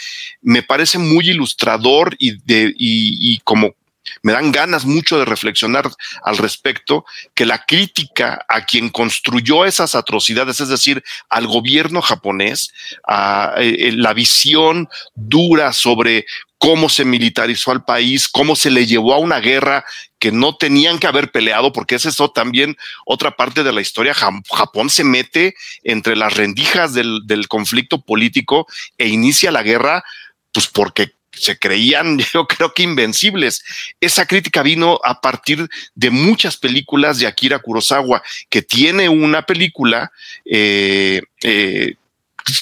[0.40, 3.74] me parece muy ilustrador y, de, y, y como
[4.22, 5.90] me dan ganas mucho de reflexionar
[6.24, 12.72] al respecto, que la crítica a quien construyó esas atrocidades, es decir, al gobierno japonés,
[13.06, 16.26] a, eh, la visión dura sobre
[16.60, 19.82] cómo se militarizó al país, cómo se le llevó a una guerra
[20.18, 24.12] que no tenían que haber peleado, porque es eso también otra parte de la historia.
[24.14, 28.66] Japón se mete entre las rendijas del, del conflicto político
[28.98, 30.04] e inicia la guerra,
[30.52, 33.64] pues porque se creían, yo creo que invencibles.
[33.98, 40.12] Esa crítica vino a partir de muchas películas de Akira Kurosawa, que tiene una película
[40.44, 41.94] eh, eh,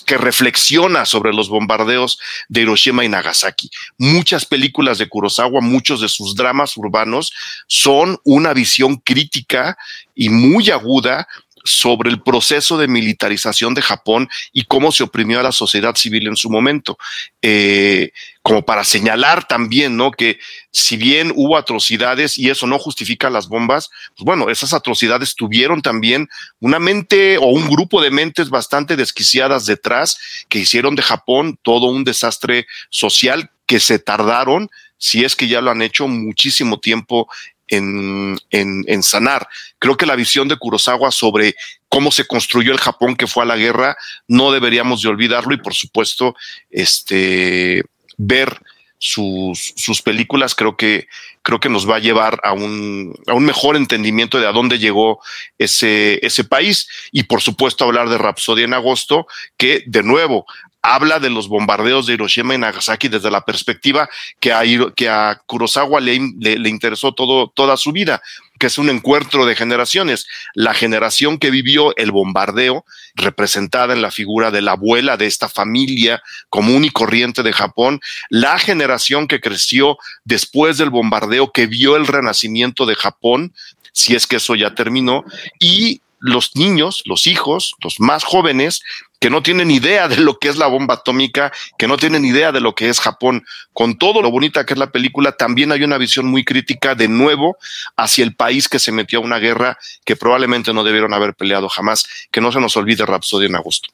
[0.06, 3.70] que reflexiona sobre los bombardeos de Hiroshima y Nagasaki.
[3.96, 7.32] Muchas películas de Kurosawa, muchos de sus dramas urbanos
[7.66, 9.76] son una visión crítica
[10.14, 11.28] y muy aguda
[11.64, 16.26] sobre el proceso de militarización de Japón y cómo se oprimió a la sociedad civil
[16.26, 16.98] en su momento.
[17.42, 20.10] Eh, como para señalar también, ¿no?
[20.10, 20.38] Que
[20.72, 25.82] si bien hubo atrocidades y eso no justifica las bombas, pues bueno, esas atrocidades tuvieron
[25.82, 26.28] también
[26.60, 30.18] una mente o un grupo de mentes bastante desquiciadas detrás
[30.48, 35.60] que hicieron de Japón todo un desastre social que se tardaron, si es que ya
[35.60, 37.28] lo han hecho muchísimo tiempo
[37.68, 39.48] en, en, sanar.
[39.78, 41.54] Creo que la visión de Kurosawa sobre
[41.88, 45.58] cómo se construyó el Japón que fue a la guerra, no deberíamos de olvidarlo y
[45.58, 46.34] por supuesto,
[46.70, 47.82] este,
[48.16, 48.60] ver
[48.98, 51.06] sus, sus películas creo que,
[51.42, 54.78] creo que nos va a llevar a un, a un mejor entendimiento de a dónde
[54.78, 55.20] llegó
[55.56, 59.26] ese, ese país y por supuesto hablar de Rapsodia en agosto,
[59.56, 60.46] que de nuevo
[60.94, 64.08] habla de los bombardeos de Hiroshima y Nagasaki desde la perspectiva
[64.40, 64.62] que a,
[64.96, 68.22] que a Kurosawa le, le, interesó todo, toda su vida,
[68.58, 70.26] que es un encuentro de generaciones.
[70.54, 75.50] La generación que vivió el bombardeo, representada en la figura de la abuela de esta
[75.50, 81.96] familia común y corriente de Japón, la generación que creció después del bombardeo, que vio
[81.96, 83.52] el renacimiento de Japón,
[83.92, 85.24] si es que eso ya terminó,
[85.58, 88.82] y los niños, los hijos, los más jóvenes,
[89.20, 92.52] que no tienen idea de lo que es la bomba atómica, que no tienen idea
[92.52, 93.44] de lo que es Japón.
[93.72, 97.08] Con todo lo bonita que es la película, también hay una visión muy crítica de
[97.08, 97.56] nuevo
[97.96, 101.68] hacia el país que se metió a una guerra que probablemente no debieron haber peleado
[101.68, 102.06] jamás.
[102.30, 103.88] Que no se nos olvide Rapsodia en agosto.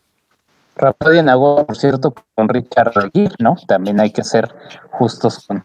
[0.77, 3.57] Rapsodia en agosto, por cierto, con Richard Gere, ¿no?
[3.67, 4.55] También hay que ser
[4.91, 5.65] justos con,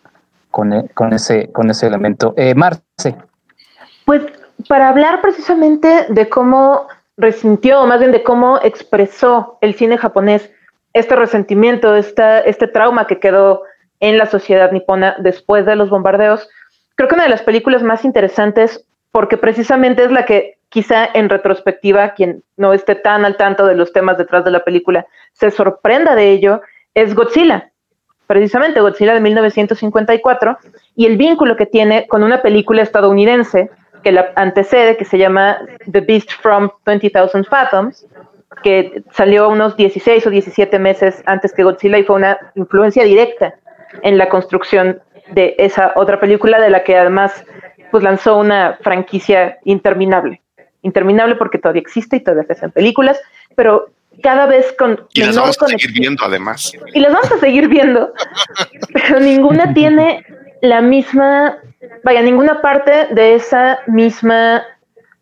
[0.51, 2.33] con, ese, con ese elemento.
[2.37, 3.15] Eh, Marce.
[4.05, 4.21] Pues
[4.67, 6.87] para hablar precisamente de cómo
[7.19, 10.49] resintió, más bien de cómo expresó el cine japonés
[10.93, 13.63] este resentimiento, esta, este trauma que quedó
[13.99, 16.49] en la sociedad nipona después de los bombardeos,
[16.95, 21.29] creo que una de las películas más interesantes, porque precisamente es la que quizá en
[21.29, 25.51] retrospectiva, quien no esté tan al tanto de los temas detrás de la película, se
[25.51, 26.61] sorprenda de ello,
[26.93, 27.71] es Godzilla.
[28.27, 30.57] Precisamente Godzilla de 1954
[30.95, 33.71] y el vínculo que tiene con una película estadounidense
[34.03, 35.57] que la antecede, que se llama
[35.91, 38.05] The Beast from 20,000 Fathoms,
[38.63, 43.53] que salió unos 16 o 17 meses antes que Godzilla y fue una influencia directa
[44.03, 47.43] en la construcción de esa otra película de la que además
[47.91, 50.41] pues lanzó una franquicia interminable.
[50.81, 53.19] Interminable porque todavía existe y todavía se hacen películas,
[53.55, 53.89] pero
[54.21, 55.07] cada vez con...
[55.13, 56.71] Y las vamos a seguir viendo además.
[56.93, 58.13] Y las vamos a seguir viendo,
[58.93, 60.25] pero ninguna tiene
[60.61, 61.59] la misma
[62.03, 64.63] vaya, ninguna parte de esa misma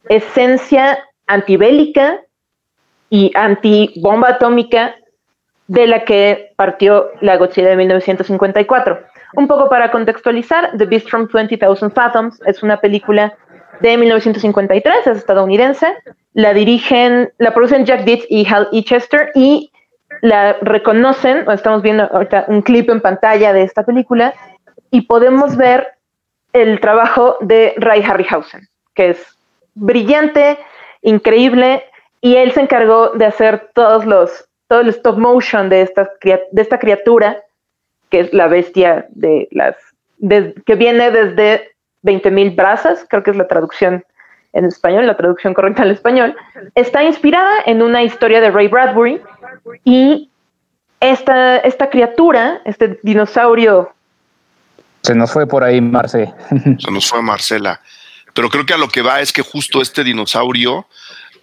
[0.09, 2.21] esencia antibélica
[3.09, 4.95] y antibomba atómica
[5.67, 8.99] de la que partió la Godzilla de 1954.
[9.35, 13.35] Un poco para contextualizar, The Beast from 20,000 Fathoms es una película
[13.81, 15.87] de 1953, es estadounidense.
[16.33, 18.83] La dirigen, la producen Jack Dietz y Hal E.
[18.83, 19.71] Chester y
[20.21, 24.33] la reconocen, estamos viendo ahorita un clip en pantalla de esta película,
[24.91, 25.87] y podemos ver
[26.53, 29.37] el trabajo de Ray Harryhausen, que es
[29.75, 30.57] brillante,
[31.01, 31.83] increíble,
[32.21, 36.61] y él se encargó de hacer todos los, todo el stop motion de esta, de
[36.61, 37.43] esta criatura,
[38.09, 39.75] que es la bestia de las,
[40.65, 44.03] que viene desde 20.000 brazas, creo que es la traducción
[44.53, 46.35] en español, la traducción correcta al español,
[46.73, 49.21] está inspirada en una historia de Ray Bradbury
[49.83, 50.31] y
[50.99, 53.93] esta, esta criatura, este dinosaurio
[55.07, 56.33] se nos fue por ahí, Marce.
[56.79, 57.81] Se nos fue Marcela.
[58.33, 60.85] Pero creo que a lo que va es que justo este dinosaurio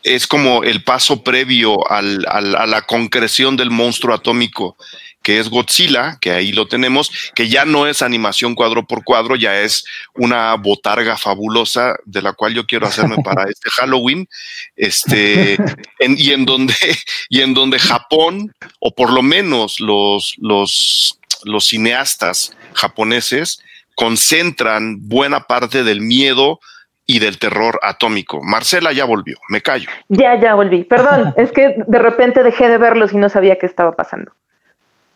[0.02, 4.76] es como el paso previo a la concreción del monstruo atómico
[5.24, 9.36] que es Godzilla, que ahí lo tenemos, que ya no es animación cuadro por cuadro,
[9.36, 14.28] ya es una botarga fabulosa de la cual yo quiero hacerme para este Halloween,
[14.76, 15.56] este,
[15.98, 16.74] y en donde,
[17.30, 23.62] y en donde Japón, o por lo menos los, los, los cineastas japoneses
[23.94, 26.60] concentran buena parte del miedo
[27.06, 28.40] y del terror atómico.
[28.42, 29.88] Marcela ya volvió, me callo.
[30.08, 30.84] Ya, ya volví.
[30.84, 34.32] Perdón, es que de repente dejé de verlos y no sabía qué estaba pasando.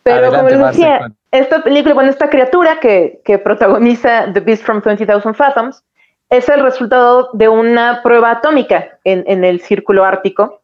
[0.03, 5.35] Pero como les decía, esta película, bueno, esta criatura que, protagoniza The Beast from 20,000
[5.35, 5.83] Fathoms
[6.31, 10.63] es el resultado de una prueba atómica en, en el círculo ártico.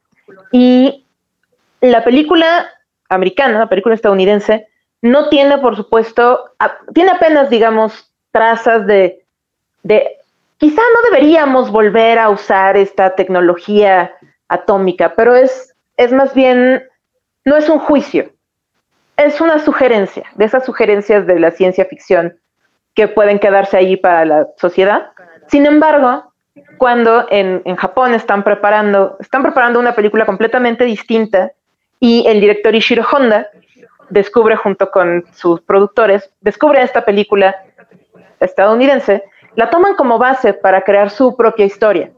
[0.50, 1.04] Y
[1.80, 2.66] la película
[3.10, 4.68] americana, la película estadounidense,
[5.04, 6.52] no tiene, por supuesto,
[6.94, 9.22] tiene apenas, digamos, trazas de,
[9.82, 10.16] de,
[10.56, 14.14] quizá no deberíamos volver a usar esta tecnología
[14.48, 16.84] atómica, pero es, es más bien,
[17.44, 18.30] no es un juicio,
[19.18, 22.38] es una sugerencia, de esas sugerencias de la ciencia ficción
[22.94, 25.10] que pueden quedarse ahí para la sociedad.
[25.48, 26.32] Sin embargo,
[26.78, 31.52] cuando en, en Japón están preparando, están preparando una película completamente distinta
[32.00, 33.50] y el director Ishiro Honda
[34.14, 37.56] descubre junto con sus productores, descubre esta película
[38.38, 39.24] estadounidense,
[39.56, 42.12] la toman como base para crear su propia historia.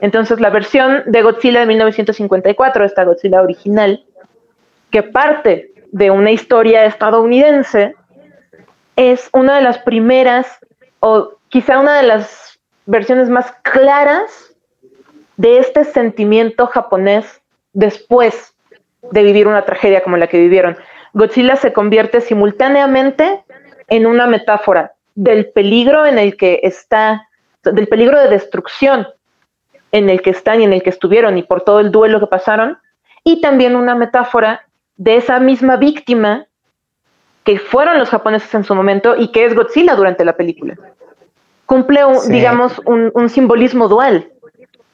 [0.00, 4.04] Entonces la versión de Godzilla de 1954, esta Godzilla original,
[4.90, 7.96] que parte de una historia estadounidense,
[8.94, 10.46] es una de las primeras,
[11.00, 14.54] o quizá una de las versiones más claras
[15.36, 17.40] de este sentimiento japonés
[17.72, 18.54] después
[19.10, 20.76] de vivir una tragedia como la que vivieron.
[21.12, 23.44] Godzilla se convierte simultáneamente
[23.88, 27.28] en una metáfora del peligro en el que está,
[27.62, 29.06] del peligro de destrucción
[29.92, 32.26] en el que están y en el que estuvieron y por todo el duelo que
[32.26, 32.78] pasaron,
[33.24, 36.46] y también una metáfora de esa misma víctima
[37.44, 40.76] que fueron los japoneses en su momento y que es Godzilla durante la película.
[41.66, 44.30] Cumple, digamos, un, simbolismo dual,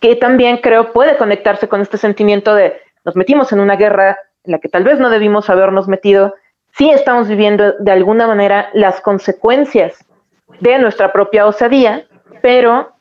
[0.01, 4.19] que también creo puede conectarse con este sentimiento de nos metimos en una guerra
[4.49, 6.35] la que tal vez no debimos habernos metido,
[6.77, 10.05] sí estamos viviendo de alguna manera las consecuencias
[10.61, 12.07] de nuestra propia osadía,
[12.41, 12.93] pero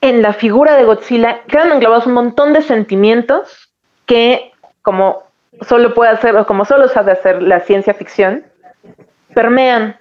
[0.00, 3.72] en la figura de Godzilla quedan enclavados un montón de sentimientos
[4.06, 5.22] que, como
[5.62, 8.44] solo puede hacer, o como solo sabe hacer la ciencia ficción,
[9.34, 9.96] permean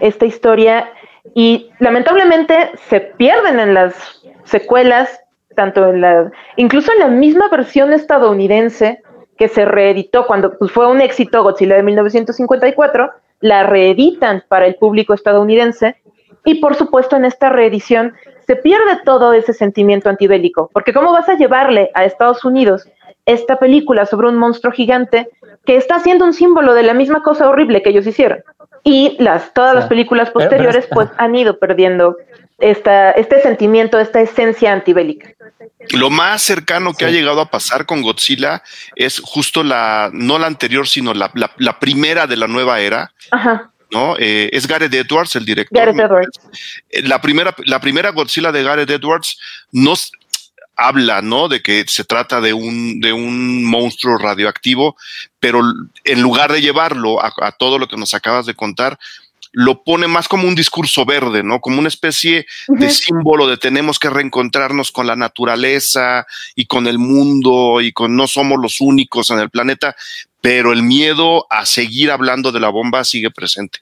[0.00, 0.90] esta historia
[1.34, 5.20] y lamentablemente se pierden en las secuelas,
[5.54, 9.02] tanto en la, incluso en la misma versión estadounidense
[9.38, 13.10] que se reeditó cuando pues, fue un éxito Godzilla de 1954,
[13.40, 15.96] la reeditan para el público estadounidense
[16.44, 18.14] y por supuesto en esta reedición
[18.46, 22.88] se pierde todo ese sentimiento antibélico, porque ¿cómo vas a llevarle a Estados Unidos
[23.26, 25.28] esta película sobre un monstruo gigante
[25.64, 28.42] que está siendo un símbolo de la misma cosa horrible que ellos hicieron?
[28.84, 32.16] Y las, todas las películas posteriores pues han ido perdiendo
[32.58, 35.30] esta, este sentimiento, esta esencia antibélica.
[35.90, 38.62] Lo más cercano que ha llegado a pasar con Godzilla
[38.96, 43.70] es justo la, no la anterior, sino la, la primera de la nueva era, Ajá.
[43.90, 44.16] ¿no?
[44.18, 45.78] Eh, es Gareth Edwards el director.
[45.78, 46.40] Gareth Edwards.
[46.90, 49.38] Eh, la primera, la primera Godzilla de Gareth Edwards
[49.72, 50.12] nos
[50.76, 51.48] habla, ¿no?
[51.48, 54.96] De que se trata de un, de un monstruo radioactivo,
[55.40, 55.60] pero
[56.04, 58.98] en lugar de llevarlo a, todo lo que nos acabas de contar,
[59.52, 61.60] lo pone más como un discurso verde, ¿no?
[61.60, 66.98] Como una especie de símbolo de tenemos que reencontrarnos con la naturaleza y con el
[66.98, 69.96] mundo y con no somos los únicos en el planeta,
[70.40, 73.80] pero el miedo a seguir hablando de la bomba sigue presente.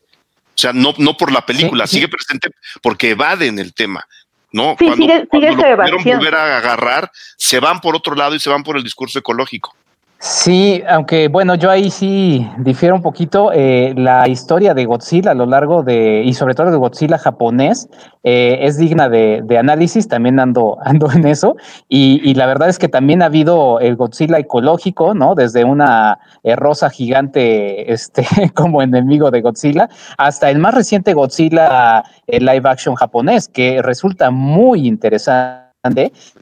[0.56, 2.50] O sea, no, no por la película, sigue presente
[2.80, 4.06] porque evaden el tema.
[4.52, 4.74] ¿no?
[4.78, 8.62] Sí, sigue, sigue esa volver a agarrar, se van por otro lado y se van
[8.62, 9.76] por el discurso ecológico.
[10.18, 13.50] Sí, aunque bueno, yo ahí sí difiero un poquito.
[13.52, 17.88] Eh, la historia de Godzilla a lo largo de, y sobre todo de Godzilla japonés,
[18.24, 21.56] eh, es digna de, análisis, también ando, ando en eso.
[21.88, 25.34] Y, la verdad es que también ha habido el Godzilla ecológico, ¿no?
[25.34, 32.04] Desde una eh, rosa gigante este, como enemigo de Godzilla, hasta el más reciente Godzilla
[32.26, 35.65] live action japonés, que resulta muy interesante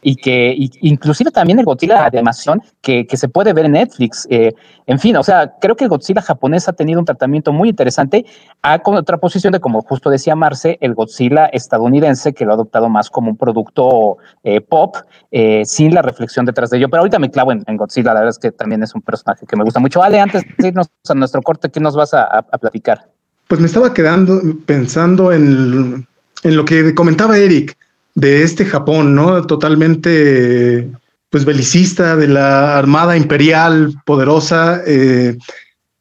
[0.03, 4.27] y que inclusive también el Godzilla de animación que, se puede ver en Netflix.
[4.31, 4.53] Eh,
[4.87, 8.25] en fin, o sea, creo que Godzilla japonés ha tenido un tratamiento muy interesante
[8.63, 13.09] a contraposición de, como justo decía Marce, el Godzilla estadounidense que lo ha adoptado más
[13.09, 14.97] como un producto eh, pop
[15.31, 16.89] eh, sin la reflexión detrás de ello.
[16.89, 19.57] Pero ahorita me clavo en, Godzilla, la verdad es que también es un personaje que
[19.57, 20.03] me gusta mucho.
[20.03, 23.09] Ale, antes de irnos a nuestro corte, ¿qué nos vas a, a platicar?
[23.49, 26.07] Pues me estaba quedando pensando en,
[26.45, 27.77] en lo que comentaba Eric
[28.15, 29.45] de este Japón, ¿no?
[29.47, 30.91] Totalmente,
[31.31, 34.83] pues, belicista de la Armada Imperial poderosa.
[34.87, 35.37] Eh,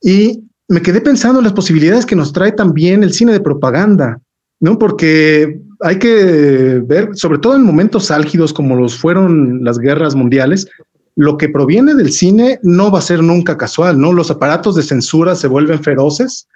[0.02, 4.20] y me quedé pensando en las posibilidades que nos trae también el cine de propaganda,
[4.60, 4.78] ¿no?
[4.78, 10.68] Porque hay que ver, sobre todo en momentos álgidos como los fueron las guerras mundiales,
[11.16, 14.14] lo que proviene del cine no va a ser nunca casual, ¿no?
[14.14, 16.48] Los aparatos de censura se vuelven feroces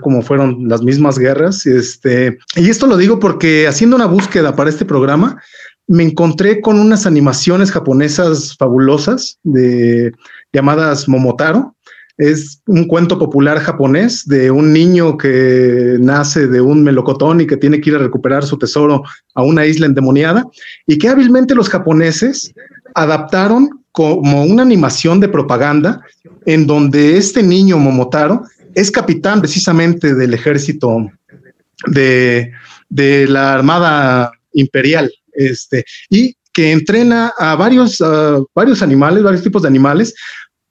[0.00, 1.66] como fueron las mismas guerras.
[1.66, 5.40] Este, y esto lo digo porque haciendo una búsqueda para este programa,
[5.86, 10.12] me encontré con unas animaciones japonesas fabulosas de
[10.52, 11.74] llamadas Momotaro.
[12.18, 17.56] Es un cuento popular japonés de un niño que nace de un melocotón y que
[17.56, 19.02] tiene que ir a recuperar su tesoro
[19.34, 20.46] a una isla endemoniada
[20.86, 22.52] y que hábilmente los japoneses
[22.94, 26.02] adaptaron como una animación de propaganda
[26.46, 28.42] en donde este niño Momotaro
[28.74, 31.10] es capitán precisamente del ejército
[31.86, 32.52] de,
[33.28, 38.02] la Armada Imperial, este, y que entrena a varios,
[38.54, 40.14] varios animales, varios tipos de animales,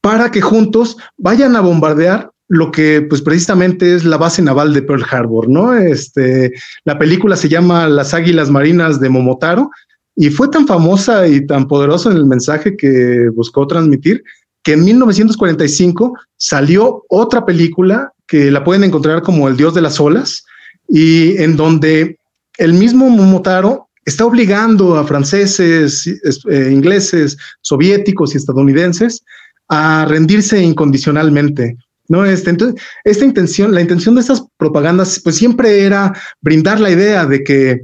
[0.01, 4.81] para que juntos vayan a bombardear lo que pues precisamente es la base naval de
[4.81, 5.73] Pearl Harbor, ¿no?
[5.73, 6.51] Este,
[6.83, 9.69] la película se llama Las Águilas Marinas de Momotaro
[10.17, 14.21] y fue tan famosa y tan poderosa en el mensaje que buscó transmitir
[14.63, 19.99] que en 1945 salió otra película que la pueden encontrar como El Dios de las
[19.99, 20.45] Olas
[20.87, 22.17] y en donde
[22.57, 29.23] el mismo Momotaro está obligando a franceses, eh, ingleses, soviéticos y estadounidenses
[29.67, 31.77] a rendirse incondicionalmente.
[32.07, 32.25] ¿no?
[32.25, 37.25] Este, entonces, esta intención, la intención de estas propagandas, pues siempre era brindar la idea
[37.25, 37.81] de que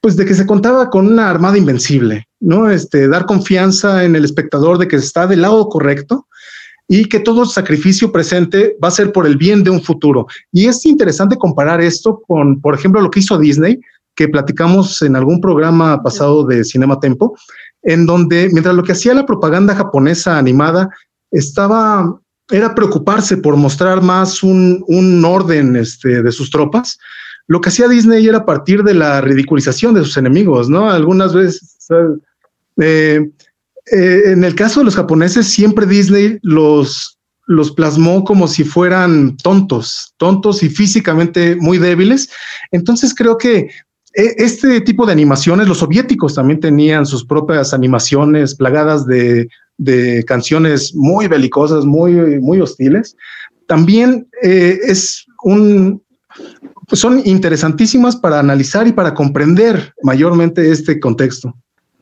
[0.00, 2.70] pues de que se contaba con una armada invencible, ¿no?
[2.70, 6.26] Este, dar confianza en el espectador de que está del lado correcto
[6.88, 10.26] y que todo sacrificio presente va a ser por el bien de un futuro.
[10.52, 13.80] Y es interesante comparar esto con, por ejemplo, lo que hizo Disney,
[14.14, 17.36] que platicamos en algún programa pasado de Cinema Tempo,
[17.82, 20.88] en donde mientras lo que hacía la propaganda japonesa animada
[21.30, 22.18] estaba
[22.50, 26.98] era preocuparse por mostrar más un, un orden este, de sus tropas,
[27.48, 30.90] lo que hacía Disney era partir de la ridiculización de sus enemigos, ¿no?
[30.90, 31.76] Algunas veces,
[32.80, 33.30] eh,
[33.92, 39.36] eh, en el caso de los japoneses, siempre Disney los, los plasmó como si fueran
[39.36, 42.28] tontos, tontos y físicamente muy débiles.
[42.72, 43.70] Entonces creo que
[44.14, 50.24] eh, este tipo de animaciones, los soviéticos también tenían sus propias animaciones plagadas de, de
[50.24, 53.16] canciones muy belicosas, muy, muy hostiles.
[53.68, 56.00] También es un,
[56.88, 61.54] pues son interesantísimas para analizar y para comprender mayormente este contexto.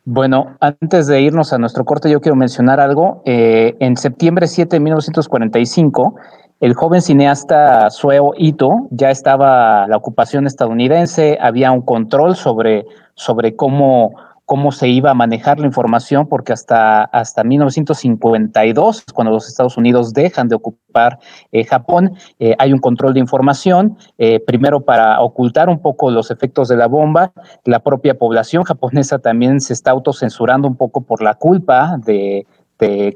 [0.07, 3.23] Bueno, antes de irnos a nuestro corte, yo quiero mencionar algo.
[3.25, 6.17] Eh, en septiembre 7 de 1945,
[6.61, 13.57] el joven cineasta Sueo Ito ya estaba la ocupación estadounidense, había un control sobre, sobre
[13.57, 14.15] cómo
[14.45, 20.13] cómo se iba a manejar la información, porque hasta, hasta 1952, cuando los Estados Unidos
[20.13, 21.19] dejan de ocupar
[21.53, 26.31] eh, Japón, eh, hay un control de información, eh, primero para ocultar un poco los
[26.31, 27.33] efectos de la bomba,
[27.65, 32.47] la propia población japonesa también se está autocensurando un poco por la culpa de,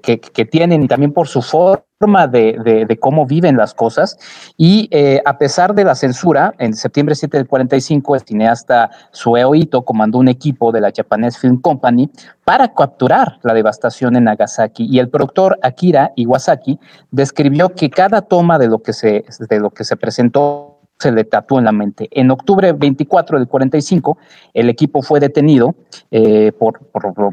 [0.03, 4.19] que, tienen y también por su forma de, cómo viven las cosas.
[4.57, 9.55] Y eh, a pesar de la censura, en septiembre 7 del 45, el cineasta Sueo
[9.55, 12.11] Ito comandó un equipo de la Japanese Film Company
[12.45, 14.87] para capturar la devastación en Nagasaki.
[14.91, 16.79] Y el productor Akira Iwasaki
[17.11, 20.68] describió que cada toma de lo que se, de lo que se presentó
[20.99, 22.09] se le tatuó en la mente.
[22.11, 24.19] En octubre 24 del 45,
[24.53, 25.75] el equipo fue detenido
[26.11, 26.81] eh, por,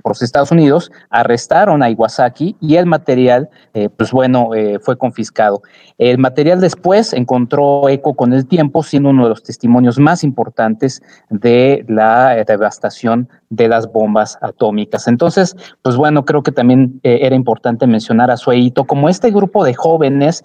[0.04, 5.64] los Estados Unidos, arrestaron a Iwasaki y el material, eh, pues bueno, eh, fue confiscado.
[5.98, 11.02] El material después encontró eco con el tiempo, siendo uno de los testimonios más importantes
[11.30, 15.08] de la devastación de las bombas atómicas.
[15.08, 19.74] Entonces, pues bueno, creo que también era importante mencionar a Sueito como este grupo de
[19.74, 20.44] jóvenes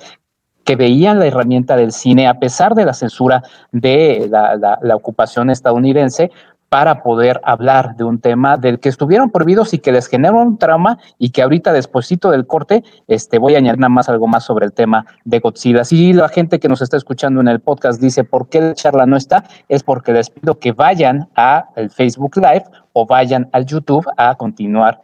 [0.64, 3.42] que veían la herramienta del cine a pesar de la censura
[3.72, 6.30] de la, ocupación estadounidense
[6.68, 10.56] para poder hablar de un tema del que estuvieron prohibidos y que les generó un
[10.56, 14.44] trauma y que ahorita despuesito del corte este, voy a añadir nada más algo más
[14.44, 15.84] sobre el tema de Godzilla.
[15.84, 19.04] Si la gente que nos está escuchando en el podcast dice por qué la charla
[19.06, 24.06] no está, es porque les pido que vayan a Facebook Live o vayan al YouTube
[24.16, 25.00] a continuar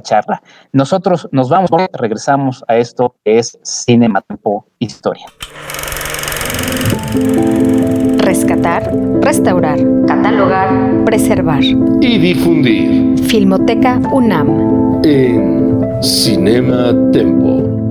[0.00, 0.42] charla.
[0.72, 5.26] Nosotros nos vamos, regresamos a esto que es Cinematempo Historia.
[8.18, 8.90] Rescatar,
[9.20, 13.18] restaurar, catalogar, preservar y difundir.
[13.24, 15.00] Filmoteca UNAM.
[15.04, 17.82] En Cinema Tempo.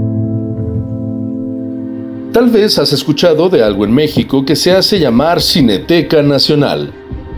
[2.34, 6.94] Tal vez has escuchado de algo en México que se hace llamar Cineteca Nacional.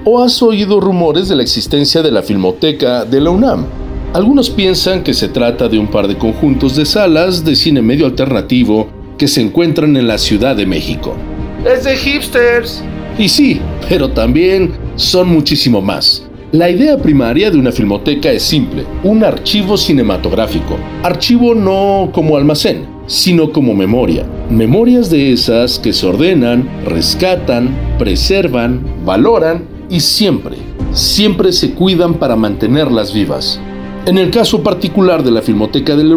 [0.05, 3.66] ¿O has oído rumores de la existencia de la Filmoteca de la UNAM?
[4.14, 8.05] Algunos piensan que se trata de un par de conjuntos de salas de cine medio
[8.05, 8.88] alternativo
[9.18, 11.16] que se encuentran en la Ciudad de México.
[11.66, 12.84] ¡Es de hipsters!
[13.18, 13.59] Y sí,
[13.89, 16.28] pero también son muchísimo más.
[16.51, 20.78] La idea primaria de una filmoteca es simple, un archivo cinematográfico.
[21.01, 24.28] Archivo no como almacén, sino como memoria.
[24.47, 30.57] Memorias de esas que se ordenan, rescatan, preservan, valoran y siempre,
[30.91, 33.59] siempre se cuidan para mantenerlas vivas.
[34.06, 36.14] En el caso particular de la Filmoteca de la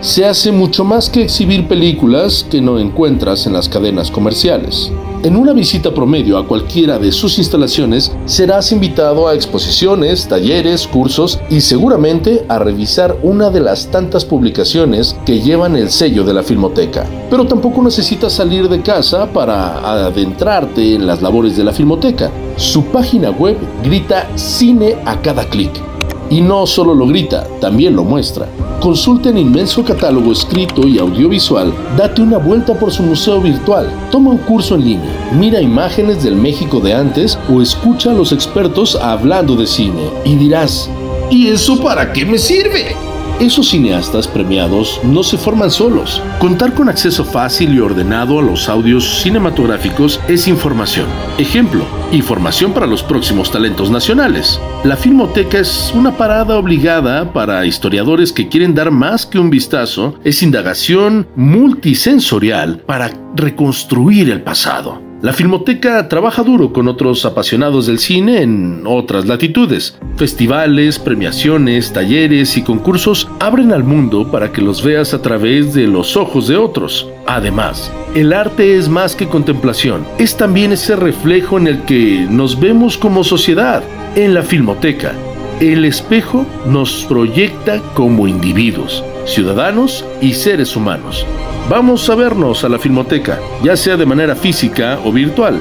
[0.00, 4.90] se hace mucho más que exhibir películas que no encuentras en las cadenas comerciales.
[5.22, 11.38] En una visita promedio a cualquiera de sus instalaciones, serás invitado a exposiciones, talleres, cursos
[11.50, 16.42] y seguramente a revisar una de las tantas publicaciones que llevan el sello de la
[16.42, 17.04] Filmoteca.
[17.28, 22.30] Pero tampoco necesitas salir de casa para adentrarte en las labores de la Filmoteca.
[22.56, 25.87] Su página web grita cine a cada clic
[26.30, 28.46] y no solo lo grita, también lo muestra.
[28.80, 34.30] Consulta el inmenso catálogo escrito y audiovisual, date una vuelta por su museo virtual, toma
[34.30, 38.94] un curso en línea, mira imágenes del México de antes o escucha a los expertos
[38.94, 40.88] hablando de cine y dirás,
[41.30, 43.07] ¿y eso para qué me sirve?
[43.40, 46.20] Esos cineastas premiados no se forman solos.
[46.40, 51.06] Contar con acceso fácil y ordenado a los audios cinematográficos es información.
[51.38, 54.60] Ejemplo, información para los próximos talentos nacionales.
[54.82, 60.18] La Filmoteca es una parada obligada para historiadores que quieren dar más que un vistazo,
[60.24, 65.07] es indagación multisensorial para reconstruir el pasado.
[65.20, 69.98] La Filmoteca trabaja duro con otros apasionados del cine en otras latitudes.
[70.14, 75.88] Festivales, premiaciones, talleres y concursos abren al mundo para que los veas a través de
[75.88, 77.08] los ojos de otros.
[77.26, 82.60] Además, el arte es más que contemplación, es también ese reflejo en el que nos
[82.60, 83.82] vemos como sociedad.
[84.14, 85.14] En la Filmoteca,
[85.58, 91.26] el espejo nos proyecta como individuos, ciudadanos y seres humanos.
[91.68, 95.60] Vamos a vernos a la filmoteca, ya sea de manera física o virtual.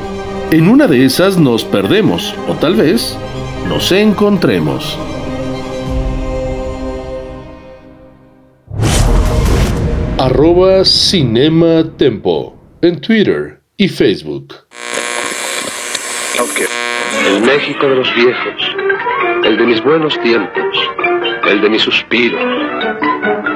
[0.51, 3.17] En una de esas nos perdemos, o tal vez
[3.67, 4.97] nos encontremos.
[10.17, 14.55] Arroba Cinema Tempo en Twitter y Facebook.
[17.27, 18.75] El México de los viejos,
[19.43, 20.77] el de mis buenos tiempos,
[21.49, 22.39] el de mi suspiro,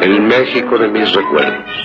[0.02, 1.81] el México de mis recuerdos.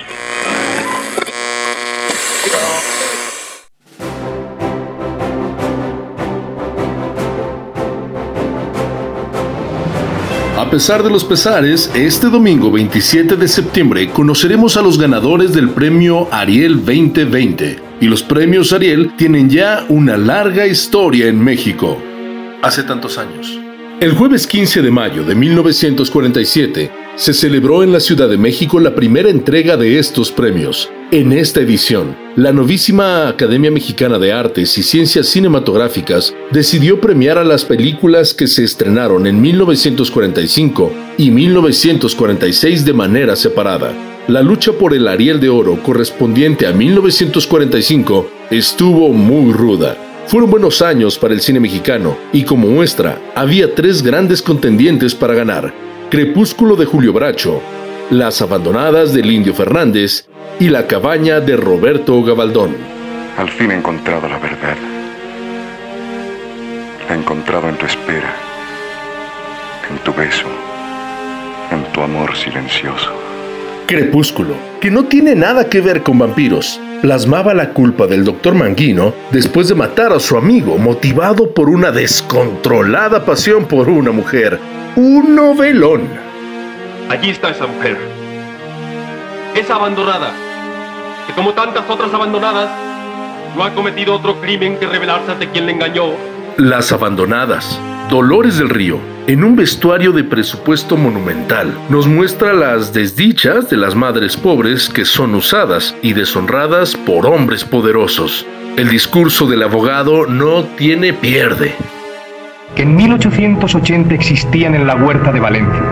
[10.67, 15.69] A pesar de los pesares, este domingo 27 de septiembre conoceremos a los ganadores del
[15.69, 17.79] premio Ariel 2020.
[18.01, 21.97] Y los premios Ariel tienen ya una larga historia en México.
[22.61, 23.66] Hace tantos años.
[23.99, 28.93] El jueves 15 de mayo de 1947 se celebró en la Ciudad de México la
[28.93, 30.91] primera entrega de estos premios.
[31.09, 37.43] En esta edición, la novísima Academia Mexicana de Artes y Ciencias Cinematográficas decidió premiar a
[37.43, 43.95] las películas que se estrenaron en 1945 y 1946 de manera separada.
[44.27, 50.06] La lucha por el Ariel de Oro correspondiente a 1945 estuvo muy ruda.
[50.27, 55.33] Fueron buenos años para el cine mexicano y como muestra, había tres grandes contendientes para
[55.33, 55.73] ganar.
[56.09, 57.61] Crepúsculo de Julio Bracho,
[58.09, 60.27] Las Abandonadas del Indio Fernández
[60.59, 62.75] y La Cabaña de Roberto Gabaldón.
[63.37, 64.75] Al fin he encontrado la verdad.
[67.07, 68.35] La he encontrado en tu espera,
[69.89, 70.47] en tu beso,
[71.71, 73.26] en tu amor silencioso.
[73.87, 79.13] Crepúsculo, que no tiene nada que ver con vampiros, plasmaba la culpa del doctor Manguino
[79.31, 84.59] después de matar a su amigo motivado por una descontrolada pasión por una mujer.
[84.97, 86.01] Un novelón.
[87.09, 87.97] Allí está esa mujer.
[89.55, 90.33] Esa abandonada,
[91.25, 92.69] que como tantas otras abandonadas,
[93.55, 96.07] no ha cometido otro crimen que revelarse ante quien le engañó.
[96.57, 97.79] Las abandonadas.
[98.09, 103.95] Dolores del Río, en un vestuario de presupuesto monumental, nos muestra las desdichas de las
[103.95, 108.45] madres pobres que son usadas y deshonradas por hombres poderosos.
[108.77, 111.75] El discurso del abogado no tiene pierde.
[112.75, 115.83] Que en 1880 existían en la huerta de Valencia.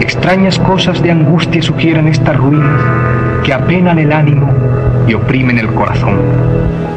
[0.00, 2.82] Extrañas cosas de angustia sugieren estas ruinas
[3.44, 4.52] que apenan el ánimo
[5.06, 6.18] y oprimen el corazón.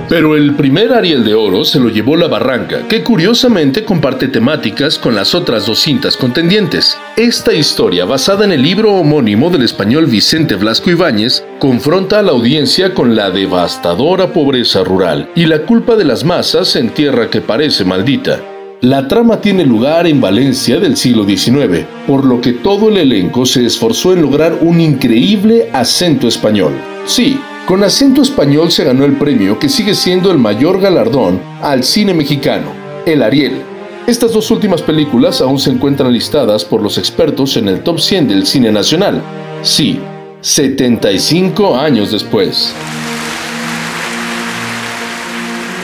[0.09, 4.97] Pero el primer Ariel de Oro se lo llevó La Barranca, que curiosamente comparte temáticas
[4.97, 6.97] con las otras dos cintas contendientes.
[7.17, 12.31] Esta historia, basada en el libro homónimo del español Vicente Blasco Ibáñez, confronta a la
[12.31, 17.41] audiencia con la devastadora pobreza rural y la culpa de las masas en tierra que
[17.41, 18.41] parece maldita.
[18.79, 23.45] La trama tiene lugar en Valencia del siglo XIX, por lo que todo el elenco
[23.45, 26.73] se esforzó en lograr un increíble acento español.
[27.05, 31.83] Sí, con acento español se ganó el premio que sigue siendo el mayor galardón al
[31.83, 32.71] cine mexicano,
[33.05, 33.61] el Ariel.
[34.07, 38.29] Estas dos últimas películas aún se encuentran listadas por los expertos en el top 100
[38.29, 39.21] del cine nacional.
[39.63, 39.99] Sí,
[40.39, 42.73] 75 años después.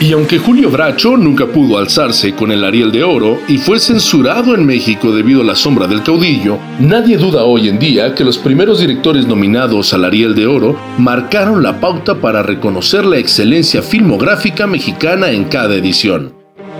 [0.04, 4.54] Y aunque Julio Bracho nunca pudo alzarse con el Ariel de Oro y fue censurado
[4.54, 8.36] en México debido a la sombra del caudillo, nadie duda hoy en día que los
[8.36, 14.66] primeros directores nominados al Ariel de Oro marcaron la pauta para reconocer la excelencia filmográfica
[14.66, 16.34] mexicana en cada edición.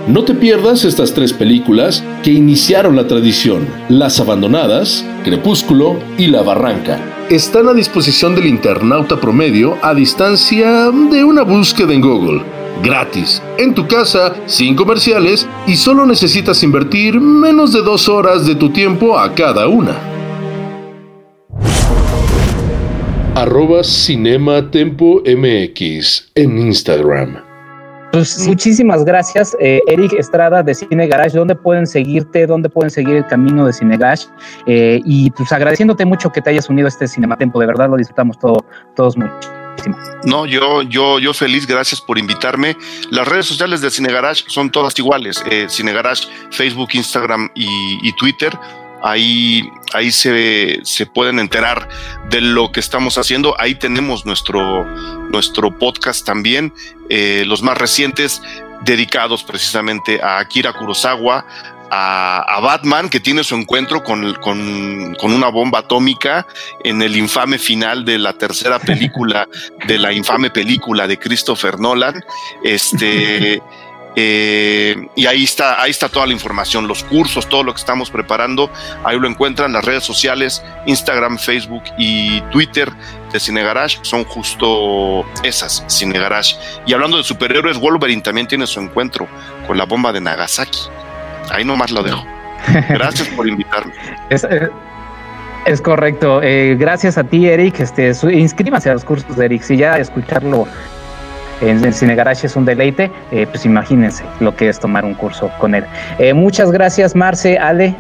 [0.06, 6.42] No te pierdas estas tres películas que iniciaron la tradición, Las Abandonadas, Crepúsculo y La
[6.42, 7.00] Barranca.
[7.30, 13.74] Están a disposición del internauta promedio a distancia de una búsqueda en Google gratis, en
[13.74, 19.18] tu casa, sin comerciales y solo necesitas invertir menos de dos horas de tu tiempo
[19.18, 20.14] a cada una.
[23.34, 27.42] Arroba Cinema Tempo MX en Instagram.
[28.12, 31.36] Pues muchísimas gracias, eh, Eric Estrada de Cine Garage.
[31.36, 32.46] ¿Dónde pueden seguirte?
[32.46, 34.28] ¿Dónde pueden seguir el camino de Cine Garage?
[34.66, 37.58] Eh, y pues agradeciéndote mucho que te hayas unido a este Cinematempo.
[37.58, 38.64] De verdad lo disfrutamos todo,
[38.94, 39.63] todos mucho.
[40.24, 42.76] No, yo, yo, yo feliz, gracias por invitarme.
[43.10, 45.42] Las redes sociales de Cine Garage son todas iguales.
[45.50, 48.56] Eh, Cine Garage, Facebook, Instagram y, Twitter
[49.02, 51.88] ahí, ahí se, se, pueden enterar
[52.30, 53.54] de lo que estamos haciendo.
[53.60, 54.86] Ahí tenemos nuestro,
[55.28, 56.72] nuestro podcast también,
[57.10, 58.40] eh, los más recientes
[58.84, 61.46] dedicados precisamente a Akira Kurosawa,
[61.90, 66.46] a, Batman, que tiene su encuentro con, con, con, una bomba atómica
[66.82, 69.48] en el infame final de la tercera película,
[69.86, 72.22] de la infame película de Christopher Nolan.
[72.62, 73.62] Este.
[74.16, 78.10] Eh, y ahí está, ahí está toda la información, los cursos, todo lo que estamos
[78.10, 78.70] preparando.
[79.02, 82.92] Ahí lo encuentran las redes sociales, Instagram, Facebook y Twitter
[83.32, 86.56] de Cine Garage son justo esas, Cine Garage.
[86.86, 89.26] Y hablando de superhéroes, Wolverine también tiene su encuentro
[89.66, 90.78] con la bomba de Nagasaki.
[91.50, 92.24] Ahí nomás lo dejo.
[92.88, 93.92] Gracias por invitarme.
[94.30, 94.70] Es, eh,
[95.82, 96.40] correcto.
[96.42, 97.80] Eh, gracias a ti, Eric.
[97.80, 99.62] Este, inscríbase a los cursos de Eric.
[99.62, 100.66] Si ya escucharlo
[101.60, 105.14] en el Cine Garage es un deleite, eh, pues imagínense lo que es tomar un
[105.14, 105.84] curso con él.
[106.34, 107.94] muchas gracias, Marce, Ale.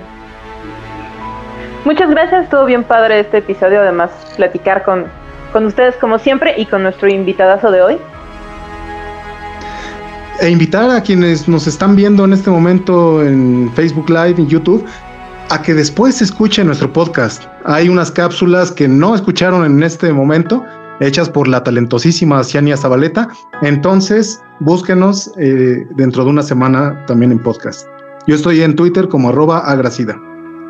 [1.84, 5.04] Muchas gracias, estuvo bien padre este episodio, además platicar con,
[5.52, 7.98] con ustedes como siempre y con nuestro invitadazo de hoy
[10.40, 14.84] e invitar a quienes nos están viendo en este momento en Facebook Live, en YouTube,
[15.50, 17.44] a que después escuchen nuestro podcast.
[17.64, 20.64] Hay unas cápsulas que no escucharon en este momento,
[21.00, 23.28] hechas por la talentosísima Ciania Zabaleta.
[23.62, 27.86] Entonces, búsquenos eh, dentro de una semana también en podcast.
[28.26, 30.16] Yo estoy en Twitter como arroba agracida.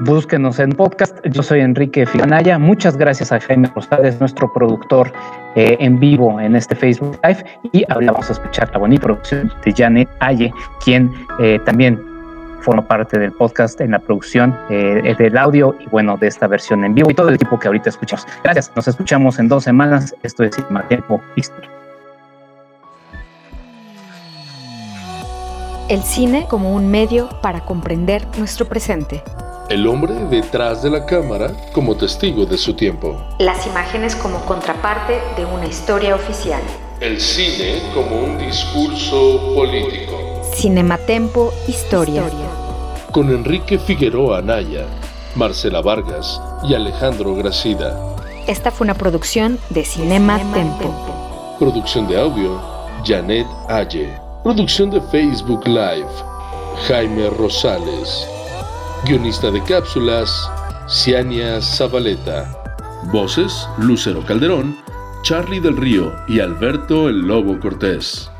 [0.00, 1.16] Búsquenos en podcast.
[1.24, 2.58] Yo soy Enrique Filanaya.
[2.58, 5.12] Muchas gracias a Jaime Rosales, nuestro productor
[5.54, 7.44] eh, en vivo en este Facebook Live.
[7.72, 10.52] Y ahora vamos a escuchar la bonita producción de Janet Aye,
[10.84, 12.00] quien eh, también
[12.62, 16.84] forma parte del podcast en la producción eh, del audio y bueno, de esta versión
[16.84, 18.26] en vivo y todo el equipo que ahorita escuchamos.
[18.42, 18.72] Gracias.
[18.74, 20.12] Nos escuchamos en dos semanas.
[20.24, 20.56] Esto es
[20.88, 21.70] Tiempo Historia.
[25.88, 29.22] El cine como un medio para comprender nuestro presente.
[29.70, 33.16] El hombre detrás de la cámara como testigo de su tiempo.
[33.38, 36.60] Las imágenes como contraparte de una historia oficial.
[37.00, 40.42] El cine como un discurso político.
[40.54, 42.24] Cinematempo Historia.
[43.10, 44.84] Con Enrique Figueroa Anaya,
[45.34, 46.38] Marcela Vargas
[46.68, 47.98] y Alejandro Gracida.
[48.46, 51.56] Esta fue una producción de Cinema, Tempo.
[51.58, 52.60] Producción de audio,
[53.02, 54.12] Janet Aye.
[54.42, 56.10] Producción de Facebook Live,
[56.86, 58.28] Jaime Rosales.
[59.06, 60.50] Guionista de cápsulas,
[60.88, 62.50] Ciania Zabaleta.
[63.12, 64.78] Voces, Lucero Calderón,
[65.22, 68.30] Charlie del Río y Alberto el Lobo Cortés.